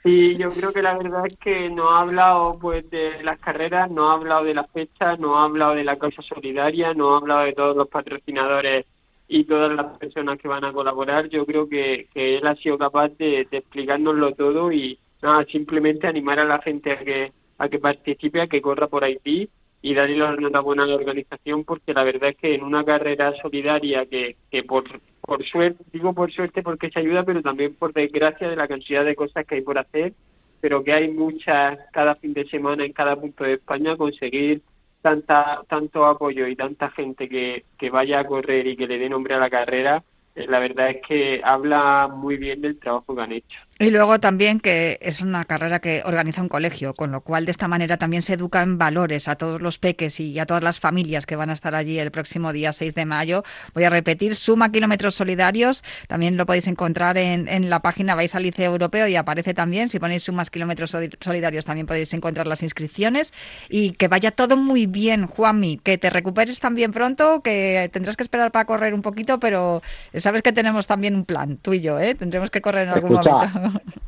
[0.04, 3.90] Sí, yo creo que la verdad es que no ha hablado pues de las carreras,
[3.90, 7.18] no ha hablado de las fechas, no ha hablado de la causa solidaria, no ha
[7.18, 8.84] hablado de todos los patrocinadores
[9.28, 11.30] y todas las personas que van a colaborar.
[11.30, 16.38] Yo creo que, que él ha sido capaz de, de todo y nada, simplemente animar
[16.38, 19.48] a la gente a que a que participe, a que corra por Haití
[19.84, 23.34] y darle la enhorabuena a la organización porque la verdad es que en una carrera
[23.42, 24.84] solidaria que, que por,
[25.20, 29.04] por suerte, digo por suerte porque se ayuda, pero también por desgracia de la cantidad
[29.04, 30.14] de cosas que hay por hacer,
[30.62, 34.62] pero que hay muchas cada fin de semana en cada punto de España, conseguir
[35.02, 39.10] tanta tanto apoyo y tanta gente que, que vaya a correr y que le dé
[39.10, 40.02] nombre a la carrera,
[40.34, 43.60] eh, la verdad es que habla muy bien del trabajo que han hecho.
[43.80, 47.50] Y luego también que es una carrera que organiza un colegio, con lo cual de
[47.50, 50.78] esta manera también se educa en valores a todos los peques y a todas las
[50.78, 53.42] familias que van a estar allí el próximo día 6 de mayo.
[53.74, 58.32] Voy a repetir, suma kilómetros solidarios, también lo podéis encontrar en, en la página, vais
[58.36, 62.62] al Liceo Europeo y aparece también, si ponéis sumas kilómetros solidarios también podéis encontrar las
[62.62, 63.32] inscripciones
[63.68, 68.22] y que vaya todo muy bien, Juanmi, que te recuperes también pronto, que tendrás que
[68.22, 69.82] esperar para correr un poquito, pero
[70.14, 72.14] sabes que tenemos también un plan, tú y yo, ¿eh?
[72.14, 73.63] tendremos que correr en algún Escucha, momento.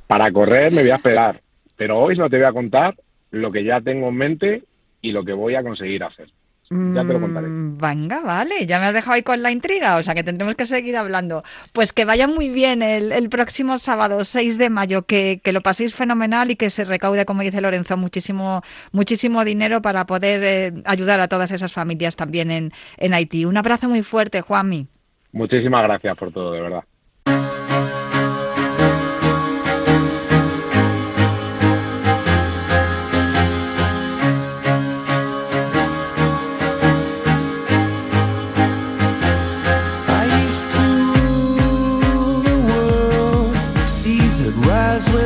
[0.07, 1.41] Para correr me voy a esperar,
[1.77, 2.95] pero hoy no te voy a contar
[3.31, 4.63] lo que ya tengo en mente
[5.03, 6.29] y lo que voy a conseguir hacer.
[6.69, 7.47] Ya te lo contaré.
[7.47, 10.57] Mm, Venga, vale, ya me has dejado ahí con la intriga, o sea que tendremos
[10.57, 11.45] que seguir hablando.
[11.73, 15.61] Pues que vaya muy bien el, el próximo sábado 6 de mayo, que, que, lo
[15.61, 20.83] paséis fenomenal y que se recaude, como dice Lorenzo, muchísimo, muchísimo dinero para poder eh,
[20.87, 23.45] ayudar a todas esas familias también en, en Haití.
[23.45, 24.89] Un abrazo muy fuerte, Juanmi.
[25.31, 26.85] Muchísimas gracias por todo, de verdad.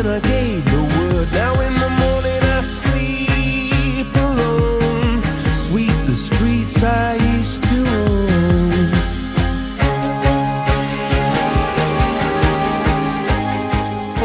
[0.03, 0.40] When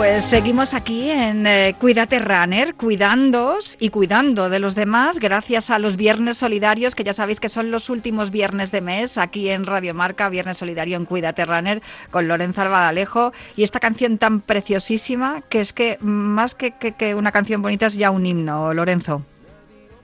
[0.06, 5.80] Pues seguimos aquí en eh, Cuídate Runner, cuidándoos y cuidando de los demás, gracias a
[5.80, 9.66] los Viernes Solidarios, que ya sabéis que son los últimos viernes de mes, aquí en
[9.66, 15.42] Radio Marca, Viernes Solidario en Cuídate Runner, con Lorenzo Albadalejo, y esta canción tan preciosísima,
[15.50, 19.24] que es que más que, que- una canción bonita es ya un himno, Lorenzo.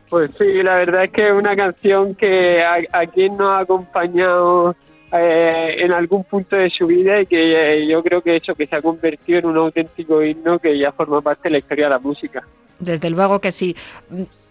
[0.09, 3.59] Pues sí, la verdad es que es una canción que a, a quien nos ha
[3.59, 4.75] acompañado
[5.12, 8.67] eh, en algún punto de su vida y que eh, yo creo que eso que
[8.67, 11.89] se ha convertido en un auténtico himno que ya forma parte de la historia de
[11.91, 12.43] la música.
[12.80, 13.76] Desde luego que sí.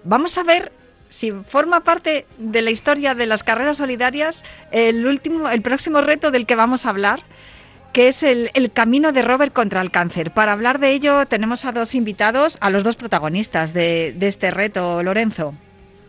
[0.04, 0.70] Vamos a ver
[1.08, 6.30] si forma parte de la historia de las carreras solidarias el último, el próximo reto
[6.30, 7.20] del que vamos a hablar,
[7.92, 10.30] que es el, el camino de Robert contra el cáncer.
[10.30, 14.50] Para hablar de ello tenemos a dos invitados, a los dos protagonistas de, de este
[14.50, 15.54] reto, Lorenzo.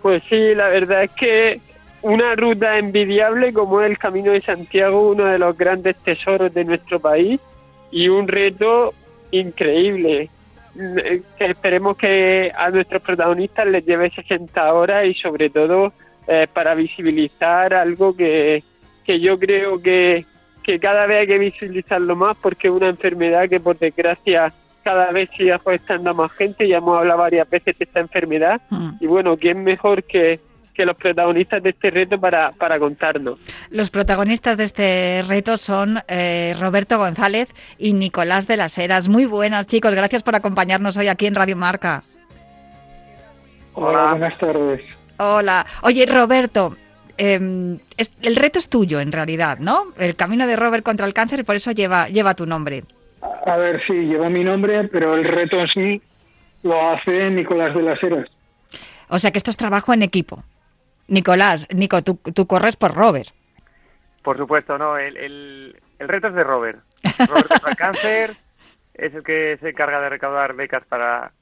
[0.02, 1.62] Pues sí, la verdad es que
[2.02, 6.66] una ruta envidiable como es el Camino de Santiago, uno de los grandes tesoros de
[6.66, 7.40] nuestro país
[7.92, 8.94] y un reto
[9.32, 10.30] increíble.
[10.80, 15.92] Eh, que esperemos que a nuestros protagonistas les lleve 60 horas y sobre todo
[16.28, 18.64] eh, para visibilizar algo que,
[19.04, 20.26] que yo creo que,
[20.64, 25.12] que cada vez hay que visibilizarlo más porque es una enfermedad que por desgracia cada
[25.12, 28.92] vez sigue afectando a más gente, ya hemos hablado varias veces de esta enfermedad Mm.
[29.00, 30.40] y bueno, ¿quién mejor que,
[30.74, 33.40] que los protagonistas de este reto para, para contarnos?
[33.70, 39.08] Los protagonistas de este reto son eh, Roberto González y Nicolás de las Heras.
[39.10, 39.94] Muy buenas, chicos.
[39.94, 42.04] Gracias por acompañarnos hoy aquí en Radio Marca.
[43.74, 44.12] Hola.
[44.12, 44.82] buenas tardes.
[45.18, 45.66] Hola.
[45.84, 46.76] Oye, Roberto,
[47.18, 49.88] eh, es- el reto es tuyo en realidad, ¿no?
[49.98, 52.84] El camino de Robert contra el cáncer y por eso lleva, lleva tu nombre.
[53.46, 56.02] A ver, sí, lleva mi nombre, pero el reto en sí
[56.64, 58.28] lo hace Nicolás de las Heras.
[59.10, 60.44] O sea que esto es trabajo en equipo.
[61.12, 63.28] Nicolás, Nico, tú, tú corres por Robert.
[64.24, 64.98] Por supuesto, no.
[64.98, 66.80] El, el, el reto es de Robert.
[67.28, 68.38] Robert contra el cáncer
[68.94, 71.34] es el que se encarga de recaudar becas para,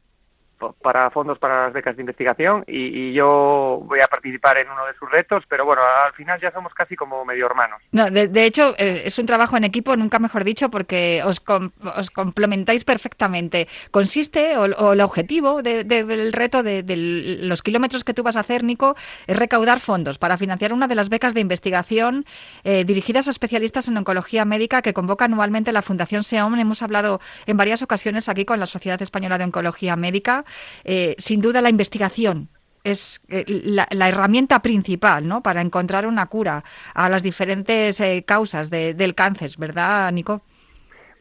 [0.81, 4.85] para fondos para las becas de investigación y, y yo voy a participar en uno
[4.85, 7.81] de sus retos, pero bueno, al final ya somos casi como medio hermanos.
[7.91, 11.71] No, de, hecho, eh, es un trabajo en equipo, nunca mejor dicho, porque os, com-
[11.95, 13.67] os complementáis perfectamente.
[13.91, 16.95] Consiste, o, el objetivo de- de- del reto de, de
[17.41, 18.95] los kilómetros que tú vas a hacer, Nico,
[19.27, 22.25] es recaudar fondos para financiar una de las becas de investigación
[22.63, 26.55] eh, dirigidas a especialistas en oncología médica que convoca anualmente la Fundación SEOM.
[26.59, 30.45] Hemos hablado en varias ocasiones aquí con la Sociedad Española de Oncología Médica.
[30.83, 32.49] Eh, sin duda, la investigación
[32.83, 35.43] es eh, la, la herramienta principal ¿no?
[35.43, 40.41] para encontrar una cura a las diferentes eh, causas de- del cáncer, ¿verdad, Nico?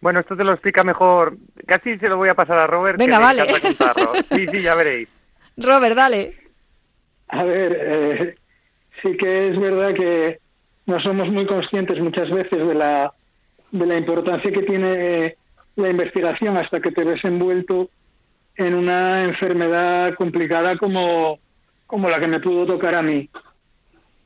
[0.00, 1.36] Bueno, esto te lo explica mejor.
[1.66, 2.96] Casi se lo voy a pasar a Robert.
[2.98, 3.52] Venga, le vale.
[4.32, 5.08] Sí, sí, ya veréis.
[5.56, 6.36] Robert, dale.
[7.28, 8.34] A ver, eh,
[9.02, 10.38] sí que es verdad que
[10.86, 13.12] no somos muy conscientes muchas veces de la,
[13.72, 15.36] de la importancia que tiene
[15.74, 17.90] la investigación hasta que te ves envuelto
[18.58, 21.38] en una enfermedad complicada como,
[21.86, 23.30] como la que me pudo tocar a mí.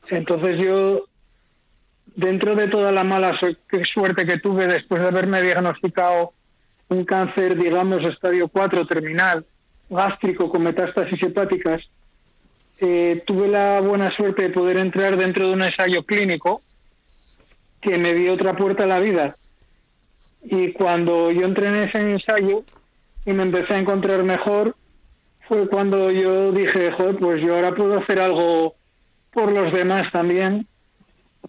[0.09, 1.05] Entonces yo,
[2.15, 3.39] dentro de toda la mala
[3.93, 6.33] suerte que tuve después de haberme diagnosticado
[6.89, 9.45] un cáncer, digamos, estadio 4 terminal,
[9.89, 11.87] gástrico con metástasis hepáticas,
[12.79, 16.63] eh, tuve la buena suerte de poder entrar dentro de un ensayo clínico
[17.81, 19.35] que me dio otra puerta a la vida.
[20.41, 22.63] Y cuando yo entré en ese ensayo
[23.25, 24.75] y me empecé a encontrar mejor,
[25.47, 28.75] fue cuando yo dije, joder, pues yo ahora puedo hacer algo
[29.31, 30.67] por los demás también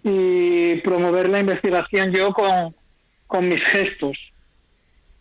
[0.02, 2.74] y promover la investigación yo con,
[3.26, 4.16] con mis gestos.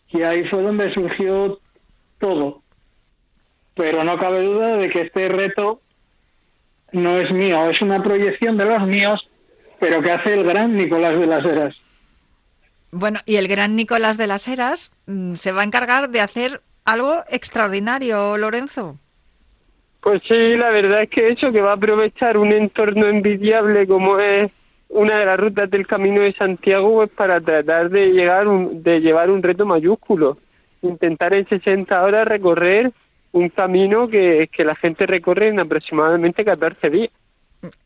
[0.08, 1.58] Y ahí fue donde surgió
[2.18, 2.62] todo.
[3.74, 5.80] Pero no cabe duda de que este reto
[6.92, 9.28] no es mío, es una proyección de los míos,
[9.80, 11.76] pero que hace el gran Nicolás de las Heras.
[12.96, 16.60] Bueno, y el gran Nicolás de las Heras mm, se va a encargar de hacer
[16.84, 18.98] algo extraordinario, Lorenzo.
[20.00, 24.18] Pues sí, la verdad es que eso, que va a aprovechar un entorno envidiable como
[24.20, 24.50] es
[24.90, 29.00] una de las rutas del Camino de Santiago pues para tratar de llegar un- de
[29.00, 30.38] llevar un reto mayúsculo,
[30.82, 32.92] intentar en 60 horas recorrer
[33.32, 37.10] un camino que, que la gente recorre en aproximadamente 14 días.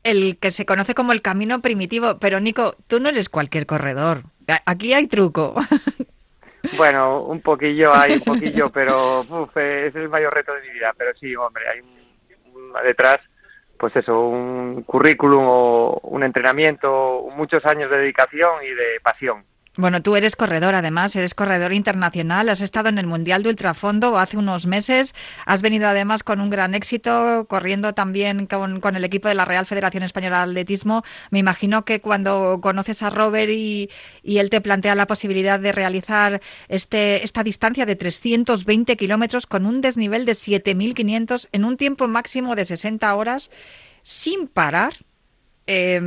[0.03, 2.18] El que se conoce como el camino primitivo.
[2.18, 4.25] Pero, Nico, tú no eres cualquier corredor.
[4.66, 5.54] Aquí hay truco.
[6.76, 10.70] Bueno, un poquillo hay, un poquillo, pero uf, eh, es el mayor reto de mi
[10.70, 10.92] vida.
[10.98, 13.18] Pero sí, hombre, hay un, un- detrás,
[13.78, 19.44] pues eso, un currículum o un entrenamiento, muchos años de dedicación y de pasión.
[19.79, 24.18] Bueno, tú eres corredor además, eres corredor internacional, has estado en el Mundial de Ultrafondo
[24.18, 25.14] hace unos meses,
[25.46, 29.44] has venido además con un gran éxito, corriendo también con, con el equipo de la
[29.44, 31.04] Real Federación Española de Atletismo.
[31.31, 33.88] Me imagino que cuando conoces a Robert y,
[34.24, 39.64] y él te plantea la posibilidad de realizar este, esta distancia de 320 kilómetros con
[39.64, 43.48] un desnivel de 7.500 en un tiempo máximo de 60 horas
[44.02, 44.94] sin parar,
[45.71, 46.00] eh,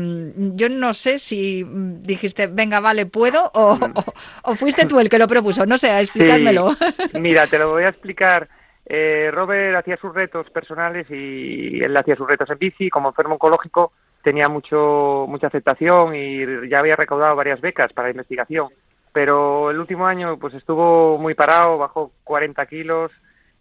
[0.55, 4.03] yo no sé si dijiste, venga, vale, puedo, o, o,
[4.43, 5.67] o fuiste tú el que lo propuso.
[5.67, 6.73] No sé, explícamelo.
[6.73, 7.19] Sí.
[7.19, 8.49] Mira, te lo voy a explicar.
[8.87, 12.89] Eh, Robert hacía sus retos personales y él hacía sus retos en bici.
[12.89, 13.93] Como enfermo oncológico
[14.23, 18.69] tenía mucho mucha aceptación y ya había recaudado varias becas para investigación.
[19.13, 23.11] Pero el último año pues estuvo muy parado, bajó 40 kilos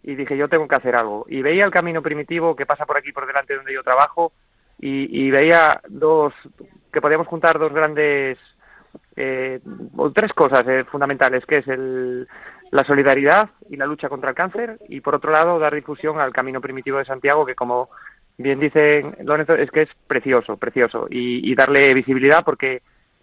[0.01, 1.27] y dije yo tengo que hacer algo.
[1.29, 4.33] Y veía el camino primitivo que pasa por aquí por delante donde yo trabajo
[4.81, 6.33] y, y veía dos
[6.91, 8.37] que podíamos juntar dos grandes
[9.15, 9.59] eh,
[9.95, 12.27] o tres cosas eh, fundamentales que es el,
[12.71, 16.33] la solidaridad y la lucha contra el cáncer y por otro lado dar difusión al
[16.33, 17.89] camino primitivo de Santiago que como
[18.37, 22.81] bien dicen Lorenzo es que es precioso precioso y darle visibilidad porque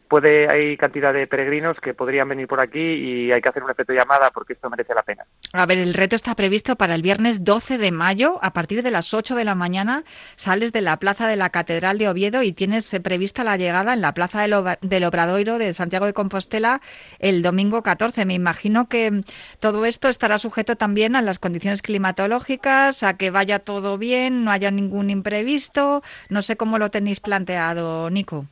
[0.08, 3.70] puede hay cantidad de peregrinos que podrían venir por aquí y hay que hacer un
[3.70, 5.24] efecto llamada porque esto merece la pena.
[5.52, 8.90] A ver, el reto está previsto para el viernes 12 de mayo a partir de
[8.90, 10.04] las 8 de la mañana.
[10.36, 13.92] Sales de la plaza de la Catedral de Oviedo y tienes eh, prevista la llegada
[13.92, 16.80] en la plaza del, del Obradoiro de Santiago de Compostela
[17.18, 18.24] el domingo 14.
[18.24, 19.22] Me imagino que mm,
[19.60, 24.50] todo esto estará sujeto también a las condiciones climatológicas, a que vaya todo bien, no
[24.50, 26.02] haya ningún imprevisto.
[26.28, 28.46] No sé cómo lo tenéis planteado, Nico.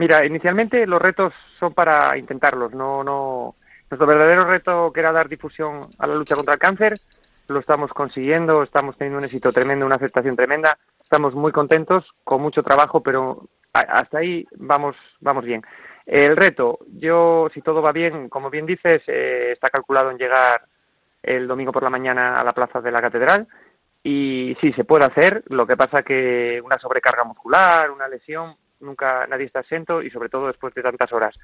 [0.00, 3.54] Mira, inicialmente los retos son para intentarlos, no, no.
[3.90, 6.94] Nuestro verdadero reto que era dar difusión a la lucha contra el cáncer,
[7.48, 12.40] lo estamos consiguiendo, estamos teniendo un éxito tremendo, una aceptación tremenda, estamos muy contentos, con
[12.40, 13.42] mucho trabajo, pero
[13.74, 15.62] hasta ahí vamos, vamos bien.
[16.06, 20.62] El reto, yo, si todo va bien, como bien dices, eh, está calculado en llegar
[21.22, 23.46] el domingo por la mañana a la plaza de la catedral
[24.02, 29.26] y sí, se puede hacer, lo que pasa que una sobrecarga muscular, una lesión, nunca
[29.26, 31.36] nadie está exento y sobre todo después de tantas horas.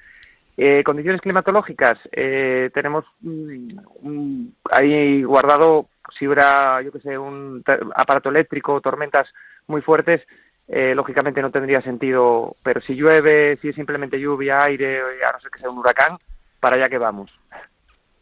[0.58, 7.62] Eh, condiciones climatológicas, eh, tenemos mm, ahí guardado, si hubiera, yo que sé, un
[7.94, 9.28] aparato eléctrico, tormentas
[9.66, 10.22] muy fuertes,
[10.68, 15.40] eh, lógicamente no tendría sentido, pero si llueve, si es simplemente lluvia, aire, a no
[15.40, 16.16] ser que sea un huracán,
[16.58, 17.30] para allá que vamos.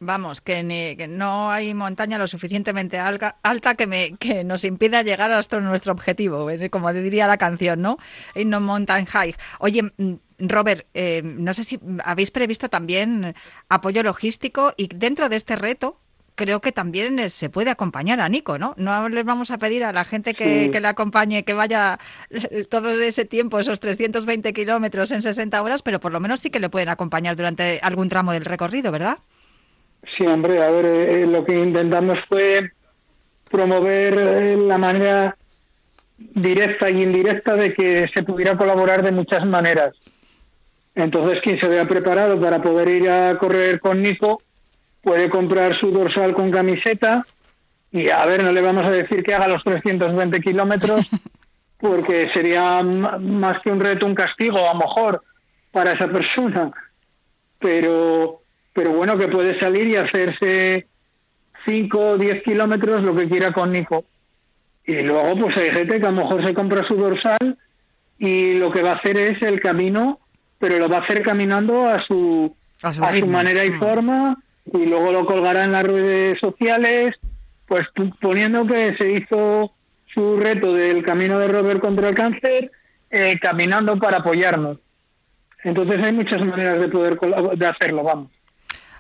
[0.05, 4.65] Vamos, que, ni, que, no hay montaña lo suficientemente alga, alta que, me, que nos
[4.65, 7.99] impida llegar hasta nuestro objetivo, como diría la canción, ¿no?
[8.35, 9.35] In no mountain high.
[9.59, 13.35] Oye, mm, Robert, eh, no sé si habéis previsto también
[13.69, 15.99] apoyo logístico y dentro de este reto
[16.35, 18.75] creo que también se puede acompañar a Nico, ¿no?
[18.77, 20.71] No les vamos a pedir a la gente que, sí.
[20.71, 21.99] que le acompañe que vaya
[22.71, 26.61] todo ese tiempo, esos 320 kilómetros en 60 horas, pero por lo menos sí que
[26.61, 29.19] le pueden acompañar durante algún tramo del recorrido, ¿verdad?
[30.17, 32.71] Sí, hombre, a ver, eh, lo que intentamos fue
[33.51, 35.37] promover eh, la manera
[36.19, 39.95] directa y indirecta de que se pudiera colaborar de muchas maneras.
[40.95, 44.43] Entonces, quien se vea preparado para poder ir a correr con Nico
[45.03, 47.25] puede comprar su dorsal con camiseta
[47.91, 51.09] y, a ver, no le vamos a decir que haga los 320 kilómetros
[51.79, 55.23] porque sería más que un reto, un castigo, a lo mejor,
[55.73, 56.71] para esa persona.
[57.59, 58.44] Pero
[58.75, 60.87] pero bueno, que puede salir y hacerse
[61.65, 64.05] 5 o 10 kilómetros lo que quiera con Nico.
[64.85, 67.57] Y luego, pues hay gente que a lo mejor se compra su dorsal
[68.19, 70.19] y lo que va a hacer es el camino,
[70.59, 73.79] pero lo va a hacer caminando a su, a su, a su manera y mm.
[73.79, 74.37] forma
[74.73, 77.17] y luego lo colgará en las redes sociales,
[77.67, 77.87] pues
[78.21, 79.73] poniendo que se hizo
[80.13, 82.73] su reto del camino de Robert contra el cáncer,
[83.11, 84.79] eh, caminando para apoyarnos.
[85.63, 87.19] Entonces hay muchas maneras de poder
[87.57, 88.34] de hacerlo, vamos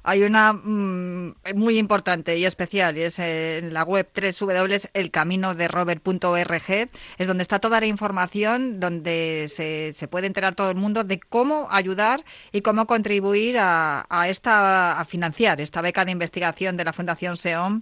[0.06, 7.42] hay una mmm, muy importante y especial, y es en la web www.elcaminoderobert.org, es donde
[7.42, 12.22] está toda la información, donde se, se, puede enterar todo el mundo de cómo ayudar
[12.52, 17.38] y cómo contribuir a, a esta a financiar esta beca de investigación de la Fundación
[17.38, 17.80] SEOM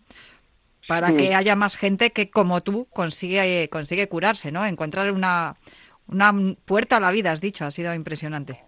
[0.86, 1.16] para sí.
[1.16, 4.64] que haya más gente que como tú consigue consigue curarse, ¿no?
[4.64, 5.56] Encontrar una
[6.06, 6.32] una
[6.66, 8.60] puerta a la vida, has dicho, ha sido impresionante.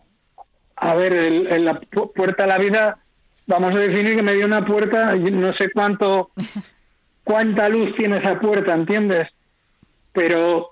[0.76, 3.03] A ver, el, el, la puerta a la vida
[3.46, 6.30] vamos a definir que me dio una puerta, no sé cuánto,
[7.24, 9.28] cuánta luz tiene esa puerta, ¿entiendes?
[10.12, 10.70] Pero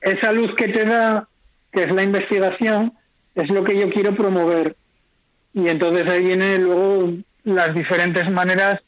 [0.00, 1.28] esa luz que te da,
[1.72, 2.92] que es la investigación,
[3.34, 4.76] es lo que yo quiero promover.
[5.54, 7.12] Y entonces ahí vienen luego
[7.44, 8.80] las diferentes maneras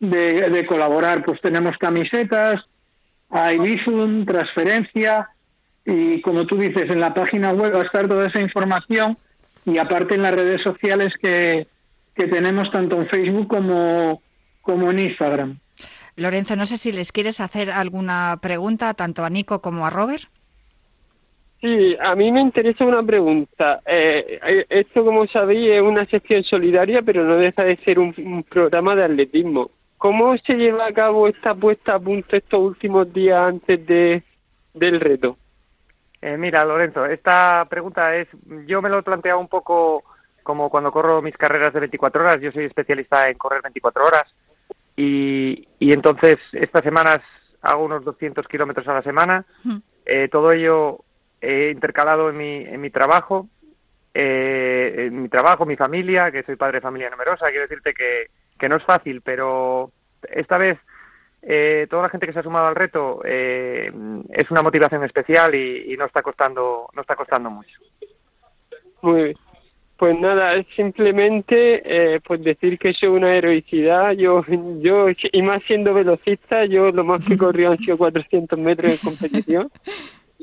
[0.00, 1.24] de, de colaborar.
[1.24, 2.64] Pues tenemos camisetas,
[3.30, 5.28] hay Bizum, transferencia,
[5.84, 9.18] y como tú dices, en la página web va a estar toda esa información
[9.64, 11.66] y aparte en las redes sociales que,
[12.14, 14.22] que tenemos tanto en Facebook como,
[14.60, 15.58] como en Instagram.
[16.16, 20.24] Lorenzo, no sé si les quieres hacer alguna pregunta tanto a Nico como a Robert.
[21.60, 23.80] Sí, a mí me interesa una pregunta.
[23.86, 28.12] Eh, eh, esto, como sabéis, es una sección solidaria, pero no deja de ser un,
[28.18, 29.70] un programa de atletismo.
[29.96, 34.24] ¿Cómo se lleva a cabo esta puesta a punto estos últimos días antes de,
[34.74, 35.36] del reto?
[36.20, 38.26] Eh, mira, Lorenzo, esta pregunta es,
[38.66, 40.02] yo me lo he planteado un poco
[40.42, 44.34] como cuando corro mis carreras de 24 horas, yo soy especialista en correr 24 horas
[44.96, 47.18] y, y entonces estas semanas
[47.62, 49.44] hago unos 200 kilómetros a la semana,
[50.04, 51.04] eh, todo ello
[51.40, 53.48] he intercalado en mi, en mi trabajo,
[54.14, 58.26] eh, en mi trabajo, mi familia, que soy padre de familia numerosa, quiero decirte que,
[58.58, 59.90] que no es fácil, pero
[60.30, 60.78] esta vez
[61.42, 63.92] eh, toda la gente que se ha sumado al reto eh,
[64.30, 67.80] es una motivación especial y, y no está costando no está costando mucho.
[69.02, 69.36] Muy bien.
[70.02, 74.10] Pues nada, es simplemente eh, pues decir que eso es una heroicidad.
[74.14, 74.44] Yo,
[74.80, 78.98] yo y más siendo velocista, yo lo más que corrido han sido 400 metros en
[78.98, 79.70] competición.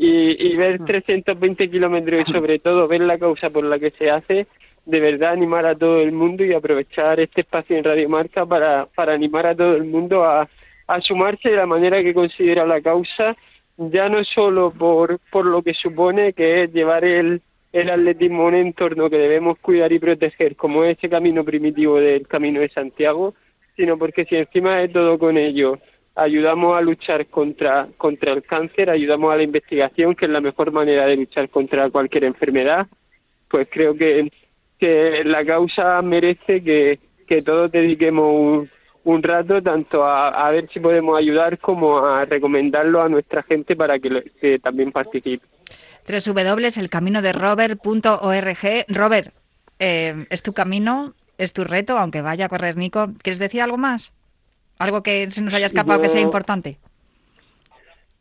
[0.01, 4.10] Y, y ver 320 kilómetros y sobre todo ver la causa por la que se
[4.10, 4.47] hace,
[4.86, 8.86] de verdad animar a todo el mundo y aprovechar este espacio en Radio Marca para,
[8.86, 10.47] para animar a todo el mundo a,
[10.88, 13.36] a sumarse de la manera que considera la causa,
[13.76, 17.41] ya no solo por, por lo que supone que es llevar el,
[17.72, 22.62] el atletismo un entorno que debemos cuidar y proteger, como ese camino primitivo del Camino
[22.62, 23.36] de Santiago,
[23.76, 25.80] sino porque si encima de todo con ello
[26.16, 30.72] ayudamos a luchar contra, contra el cáncer, ayudamos a la investigación, que es la mejor
[30.72, 32.88] manera de luchar contra cualquier enfermedad,
[33.48, 34.32] pues creo que,
[34.78, 38.68] que la causa merece que, que todos dediquemos
[39.04, 43.76] un, rato tanto a, a ver si podemos ayudar como a recomendarlo a nuestra gente
[43.76, 45.46] para que también participe.
[46.08, 48.86] www.elcaminoderobert.org.
[48.88, 49.34] Robert,
[49.80, 53.10] eh, es tu camino, es tu reto, aunque vaya a correr Nico.
[53.22, 54.14] ¿Quieres decir algo más?
[54.78, 56.78] ¿Algo que se nos haya escapado que sea importante?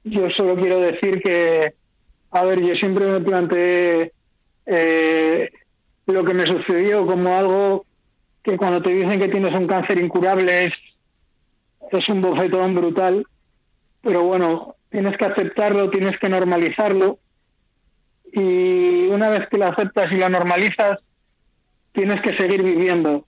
[0.04, 1.74] Yo solo quiero decir que,
[2.30, 4.12] a ver, yo siempre me planteé
[4.66, 5.50] eh,
[6.06, 7.84] lo que me sucedió como algo
[8.42, 10.74] que cuando te dicen que tienes un cáncer incurable es,
[11.92, 13.26] es un bofetón brutal,
[14.02, 17.18] pero bueno, tienes que aceptarlo, tienes que normalizarlo
[18.32, 20.98] y una vez que lo aceptas y lo normalizas,
[21.92, 23.24] tienes que seguir viviendo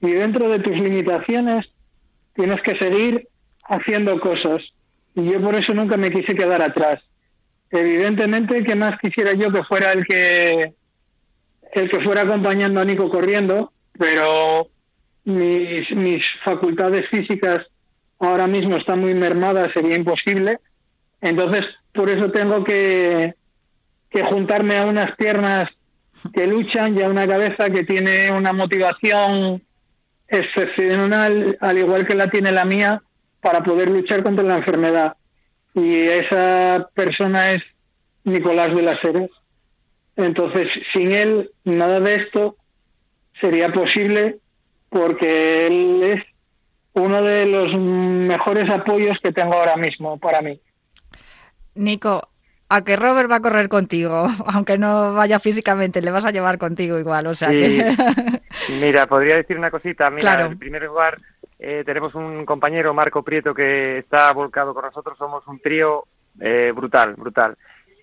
[0.00, 1.66] y dentro de tus limitaciones
[2.34, 3.28] tienes que seguir
[3.64, 4.62] haciendo cosas
[5.14, 7.02] y yo por eso nunca me quise quedar atrás.
[7.70, 10.74] Evidentemente, que más quisiera yo que fuera el que
[11.72, 14.68] el que fuera acompañando a Nico corriendo, pero
[15.24, 17.66] mis, mis facultades físicas
[18.20, 20.58] ahora mismo están muy mermadas, sería imposible.
[21.20, 23.34] Entonces, por eso tengo que,
[24.14, 25.68] que juntarme a unas piernas
[26.32, 29.60] que luchan y a una cabeza que tiene una motivación
[30.28, 33.02] excepcional, al igual que la tiene la mía,
[33.40, 35.16] para poder luchar contra la enfermedad.
[35.74, 37.64] Y esa persona es
[38.22, 39.30] Nicolás de las Heras.
[40.14, 42.56] Entonces, sin él, nada de esto
[43.40, 44.36] sería posible
[44.90, 46.24] porque él es
[46.92, 50.60] uno de los mejores apoyos que tengo ahora mismo para mí.
[51.74, 52.28] Nico,
[52.68, 56.58] a que Robert va a correr contigo, aunque no vaya físicamente, le vas a llevar
[56.58, 57.56] contigo igual, o sea Sí.
[57.56, 58.40] que...
[58.80, 60.08] Mira, podría decir una cosita.
[60.10, 60.46] Mira, Claro.
[60.52, 61.18] en primer lugar,
[61.58, 65.16] eh, tenemos un compañero, Marco Prieto, que está volcado con nosotros.
[65.18, 66.04] Somos un trío
[66.40, 67.56] eh, brutal, brutal.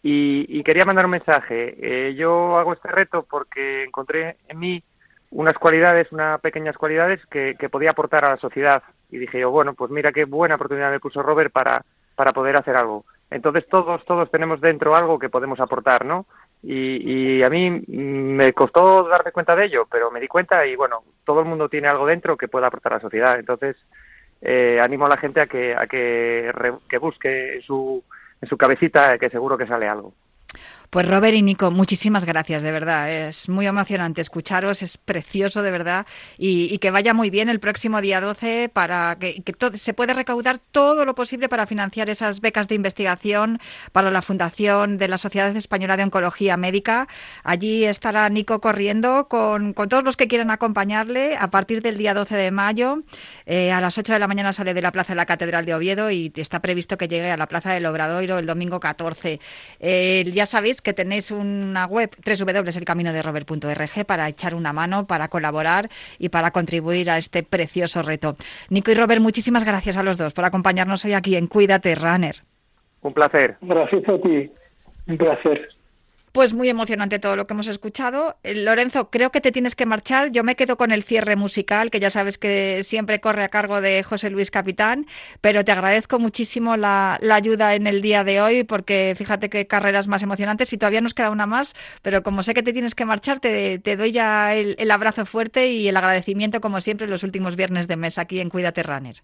[0.04, 1.76] Y, y quería mandar un mensaje.
[1.80, 4.84] Eh, yo hago este reto porque encontré en mí
[5.32, 8.84] unas cualidades, unas pequeñas cualidades que, que podía aportar a la sociedad.
[9.10, 11.84] Y dije yo, bueno, pues mira qué buena oportunidad me puso Robert para,
[12.16, 13.06] para poder hacer algo.
[13.32, 16.26] Entonces todos, todos tenemos dentro algo que podemos aportar, ¿no?
[16.64, 21.04] Y, a mí me costó darme cuenta de ello, pero me di cuenta y bueno,
[21.26, 23.40] todo el mundo tiene algo dentro que pueda aportar a la sociedad.
[23.40, 23.78] Entonces
[24.42, 28.04] eh, animo a la gente a que, a que, re- que busque su,
[28.42, 30.14] en su cabecita que seguro que sale algo.
[30.92, 33.10] Pues Robert y Nico, muchísimas gracias, de verdad.
[33.10, 36.06] Es muy emocionante escucharos, es precioso, de verdad.
[36.38, 40.14] Y, que vaya muy bien el próximo día 12 para que, que to- se puede
[40.14, 43.62] recaudar todo lo posible para financiar esas becas de investigación
[43.94, 47.08] para la Fundación de la Sociedad Española de Oncología Médica.
[47.46, 52.14] Allí estará Nico corriendo con, con todos los que quieran acompañarle a partir del día
[52.14, 52.98] 12 de mayo.
[53.46, 55.74] Eh, a las 8 de la mañana sale de la Plaza de la Catedral de
[55.74, 59.40] Oviedo y está previsto que llegue a la Plaza del Obradoiro el domingo 14.
[59.80, 66.30] Eh, ya sabéis que tenéis una web www.elcaminoderobert.org para echar una mano, para colaborar y
[66.30, 68.36] para contribuir a este precioso reto.
[68.70, 72.36] Nico y Robert, muchísimas gracias a los dos por acompañarnos hoy aquí en Cuídate Runner.
[73.02, 73.58] Un placer.
[73.62, 74.52] Gracias a ti.
[75.08, 75.70] Un placer.
[76.32, 78.38] Pues muy emocionante todo lo que hemos escuchado.
[78.44, 80.32] Eh, Lorenzo, creo que te tienes que marchar.
[80.32, 83.82] Yo me quedo con el cierre musical, que ya sabes que siempre corre a cargo
[83.82, 85.08] de José Luis Capitán,
[85.42, 89.68] pero te agradezco muchísimo la, la ayuda en el día de hoy, porque fíjate qué
[89.68, 92.96] carreras más emocionantes y todavía nos queda una más, pero como sé que te tienes
[92.96, 97.08] que marchar, te, te doy ya el, el abrazo fuerte y el agradecimiento, como siempre,
[97.08, 99.16] los últimos viernes de mes aquí en Cuídate Runner.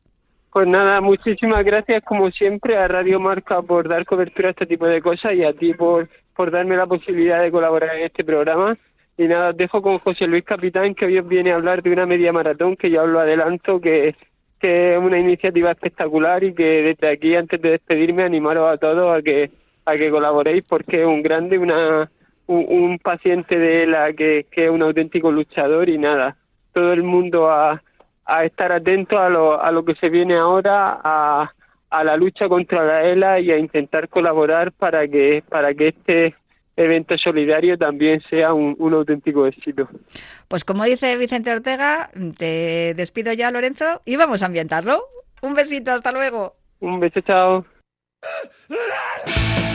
[0.51, 4.88] Pues nada, muchísimas gracias como siempre a Radio Marca por dar cobertura a este tipo
[4.88, 8.78] de cosas y a ti por, por darme la posibilidad de colaborar en este programa.
[9.18, 11.92] Y nada, os dejo con José Luis Capitán que hoy os viene a hablar de
[11.92, 14.16] una media maratón que ya os lo adelanto que,
[14.62, 19.22] es una iniciativa espectacular y que desde aquí antes de despedirme animaros a todos a
[19.22, 19.52] que
[19.86, 22.10] a que colaboréis porque es un grande, una
[22.48, 26.38] un, un paciente de la que, que es un auténtico luchador y nada,
[26.74, 27.82] todo el mundo a,
[28.26, 31.52] a estar atento a lo, a lo que se viene ahora, a,
[31.90, 36.36] a la lucha contra la ELA y a intentar colaborar para que, para que este
[36.76, 39.90] evento solidario también sea un, un auténtico éxito.
[40.48, 45.04] Pues como dice Vicente Ortega, te despido ya, Lorenzo, y vamos a ambientarlo.
[45.42, 46.56] Un besito, hasta luego.
[46.80, 47.66] Un beso, chao.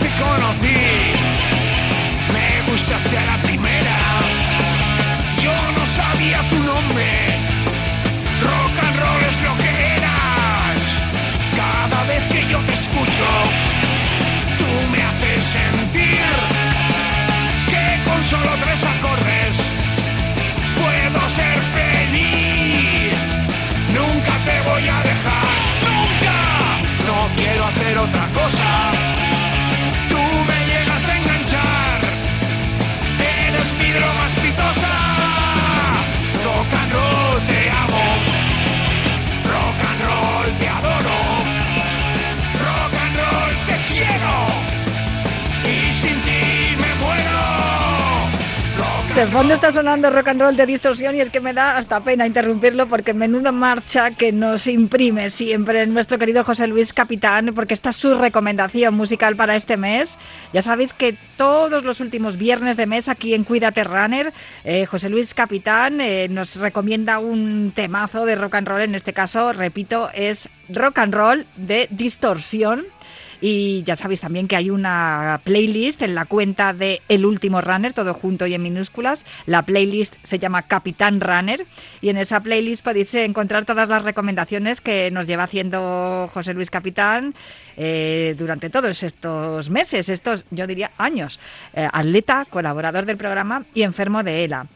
[0.00, 0.80] te conocí,
[2.32, 3.96] me gustaste a la primera.
[5.42, 7.06] Yo no sabía tu nombre.
[8.40, 10.80] Rock and roll es lo que eras.
[11.56, 13.26] Cada vez que yo te escucho,
[14.58, 16.28] tú me haces sentir
[17.72, 19.56] que con solo tres acordes
[20.80, 23.12] puedo ser feliz.
[23.98, 25.48] Nunca te voy a dejar,
[25.88, 26.36] nunca.
[27.06, 29.07] No quiero hacer otra cosa.
[49.18, 51.98] De fondo está sonando rock and roll de distorsión y es que me da hasta
[51.98, 57.74] pena interrumpirlo porque menuda marcha que nos imprime siempre nuestro querido José Luis Capitán porque
[57.74, 60.18] esta es su recomendación musical para este mes.
[60.52, 65.08] Ya sabéis que todos los últimos viernes de mes aquí en Cuídate Runner, eh, José
[65.08, 70.10] Luis Capitán eh, nos recomienda un temazo de rock and roll, en este caso, repito,
[70.14, 72.86] es rock and roll de distorsión.
[73.40, 77.92] Y ya sabéis también que hay una playlist en la cuenta de El Último Runner,
[77.92, 79.24] todo junto y en minúsculas.
[79.46, 81.64] La playlist se llama Capitán Runner
[82.00, 86.70] y en esa playlist podéis encontrar todas las recomendaciones que nos lleva haciendo José Luis
[86.70, 87.34] Capitán
[87.76, 91.38] eh, durante todos estos meses, estos yo diría años.
[91.74, 94.66] Eh, atleta, colaborador del programa y enfermo de ELA.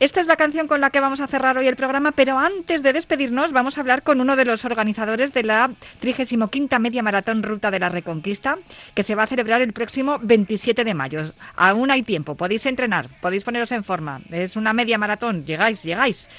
[0.00, 2.84] Esta es la canción con la que vamos a cerrar hoy el programa, pero antes
[2.84, 7.42] de despedirnos vamos a hablar con uno de los organizadores de la 35 Media Maratón
[7.42, 8.58] Ruta de la Reconquista,
[8.94, 11.32] que se va a celebrar el próximo 27 de mayo.
[11.56, 14.20] Aún hay tiempo, podéis entrenar, podéis poneros en forma.
[14.30, 16.30] Es una media maratón, llegáis, llegáis.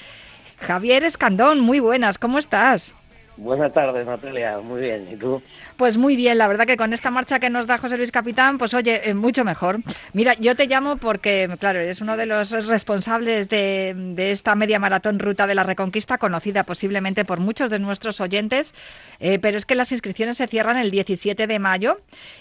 [0.56, 2.94] Javier Escandón, muy buenas, ¿cómo estás?
[3.40, 4.58] Buenas tardes, Natalia.
[4.58, 5.08] Muy bien.
[5.10, 5.40] ¿Y tú?
[5.78, 8.58] Pues muy bien, la verdad que con esta marcha que nos da José Luis Capitán,
[8.58, 9.78] pues oye, eh, mucho mejor.
[10.12, 14.78] Mira, yo te llamo porque, claro, eres uno de los responsables de, de esta media
[14.78, 18.74] maratón Ruta de la Reconquista, conocida posiblemente por muchos de nuestros oyentes,
[19.20, 21.96] eh, pero es que las inscripciones se cierran el 17 de mayo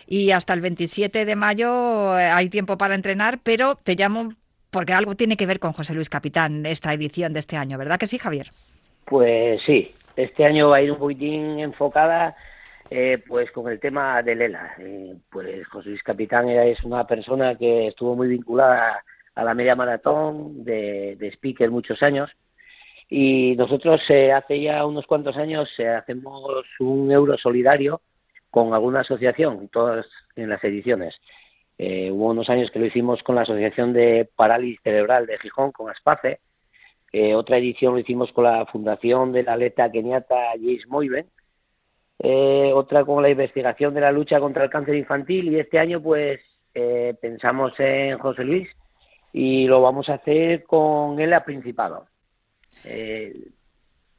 [0.06, 4.34] y hasta el 27 de mayo eh, hay tiempo para entrenar, pero te llamo
[4.70, 7.98] porque algo tiene que ver con José Luis Capitán esta edición de este año, ¿verdad
[7.98, 8.52] que sí, Javier?
[9.06, 9.94] Pues sí.
[10.16, 12.36] Este año va a ir un poquitín enfocada
[12.90, 14.74] eh, pues con el tema de Lela.
[14.80, 19.04] Eh, pues José Luis Capitán es una persona que estuvo muy vinculada
[19.36, 22.32] a la media maratón de, de speaker muchos años
[23.10, 28.02] y nosotros eh, hace ya unos cuantos años eh, hacemos un euro solidario
[28.50, 31.20] con alguna asociación, todas en las ediciones.
[31.82, 35.90] Hubo unos años que lo hicimos con la Asociación de Parálisis Cerebral de Gijón, con
[35.90, 36.42] ASPACE,
[37.12, 41.28] eh, otra edición lo hicimos con la Fundación del atleta keniata James Moiben.
[42.20, 45.50] Eh, otra con la investigación de la lucha contra el cáncer infantil.
[45.50, 46.42] Y este año, pues,
[46.74, 48.70] eh, pensamos en José Luis
[49.34, 52.08] y lo vamos a hacer con él a Principado.
[52.84, 53.34] Eh,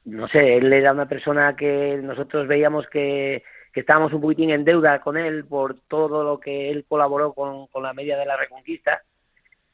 [0.06, 3.42] no sé, él era una persona que nosotros veíamos que,
[3.74, 7.92] estábamos un poquitín en deuda con él por todo lo que él colaboró con la
[7.94, 9.02] media de la Reconquista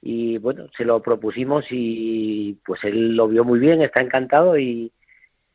[0.02, 4.92] y bueno, se lo propusimos y pues él lo vio muy bien, está encantado y,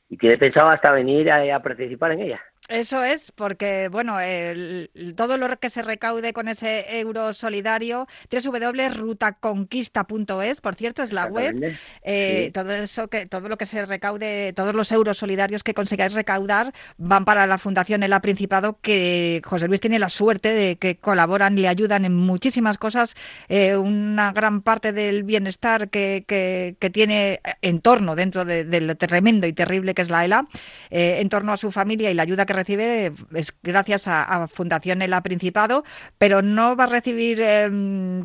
[0.10, 2.42] y tiene pensado hasta venir a, a participar en ella.
[2.72, 10.62] Eso es, porque bueno, el- todo lo que se recaude con ese euro solidario, www.rutaconquista.es,
[10.62, 11.76] por cierto, es la web.
[12.04, 12.52] Eh, Sí.
[12.52, 16.74] Todo eso que, todo lo que se recaude, todos los euros solidarios que consigáis recaudar
[16.98, 21.56] van para la Fundación El Principado, que José Luis tiene la suerte de que colaboran,
[21.56, 23.16] le ayudan en muchísimas cosas.
[23.50, 28.80] eh, una gran parte del bienestar que, que- que tiene en torno, dentro de, de
[28.82, 30.48] lo tremendo y terrible que es la ELA,
[30.90, 34.48] eh, en torno a su familia y la ayuda que recibe es gracias a, a
[34.48, 35.84] Fundación El Principado,
[36.18, 37.70] pero no va a recibir eh,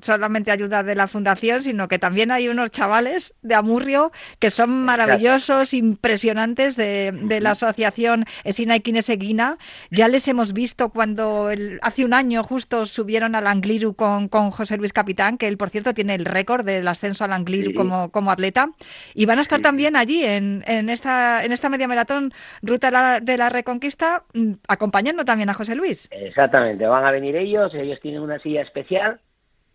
[0.03, 4.84] solamente ayuda de la Fundación, sino que también hay unos chavales de Amurrio que son
[4.84, 9.59] maravillosos, impresionantes de, de la asociación Esina y Kineseguina.
[9.91, 14.51] Ya les hemos visto cuando el- hace un año justo subieron al Angliru con, con
[14.51, 17.74] José Luis Capitán, que él, por cierto, tiene el récord del ascenso al Angliru Sí.
[17.74, 18.70] como, como atleta.
[19.14, 22.32] Y van a estar también allí en, en esta, en esta media maratón
[22.62, 24.22] Ruta de la, de la Reconquista,
[24.68, 26.09] acompañando también a José Luis.
[26.11, 29.20] Exactamente, van a venir ellos, ellos tienen una silla especial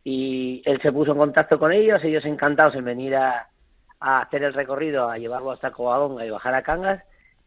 [0.04, 3.48] y él se puso en contacto con ellos, ellos encantados en venir a,
[4.00, 7.04] hacer el recorrido, a llevarlo hasta Covadonga y bajar a Cangas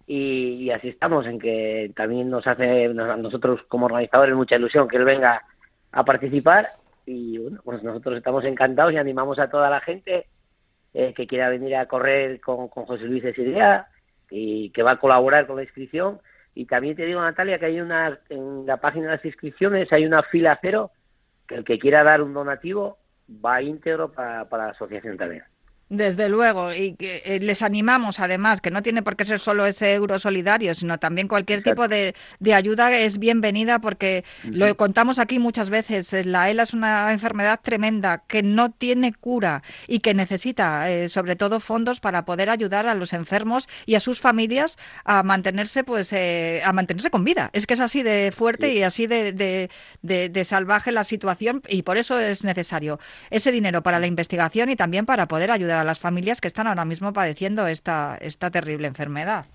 [0.07, 4.87] y, y así estamos, en que también nos hace a nosotros como organizadores mucha ilusión
[4.87, 5.43] que él venga
[5.91, 6.69] a participar
[7.07, 10.27] y bueno, pues nosotros estamos encantados y animamos a toda la gente
[10.93, 13.89] eh, que quiera venir a correr con, con José Luis ese día
[14.31, 16.21] y que va a colaborar con la inscripción.
[16.55, 20.07] Y también te digo, Natalia, que hay una, en la página de las inscripciones hay
[20.07, 20.93] una fila cero,
[21.49, 22.99] que el que quiera dar un donativo
[23.45, 25.45] va íntegro para, para la asociación también.
[25.97, 29.65] Desde luego, y que eh, les animamos además, que no tiene por qué ser solo
[29.67, 31.83] ese euro solidario, sino también cualquier Exacto.
[31.83, 36.65] tipo de, de ayuda es bienvenida porque lo contamos aquí muchas veces, eh, la ELA
[36.65, 42.01] es una enfermedad tremenda que no tiene cura y que necesita eh, sobre todo fondos
[42.01, 46.73] para poder ayudar a los enfermos y a sus familias a mantenerse pues eh, a
[46.73, 47.51] mantenerse con vida.
[47.53, 48.79] Es que es así de fuerte Sí.
[48.79, 49.71] y así de, de-
[50.03, 52.99] de- de salvaje la situación y por eso es necesario
[53.31, 56.67] ese dinero para la investigación y también para poder ayudar a las familias que están
[56.67, 59.47] ahora mismo padeciendo esta, esta terrible enfermedad.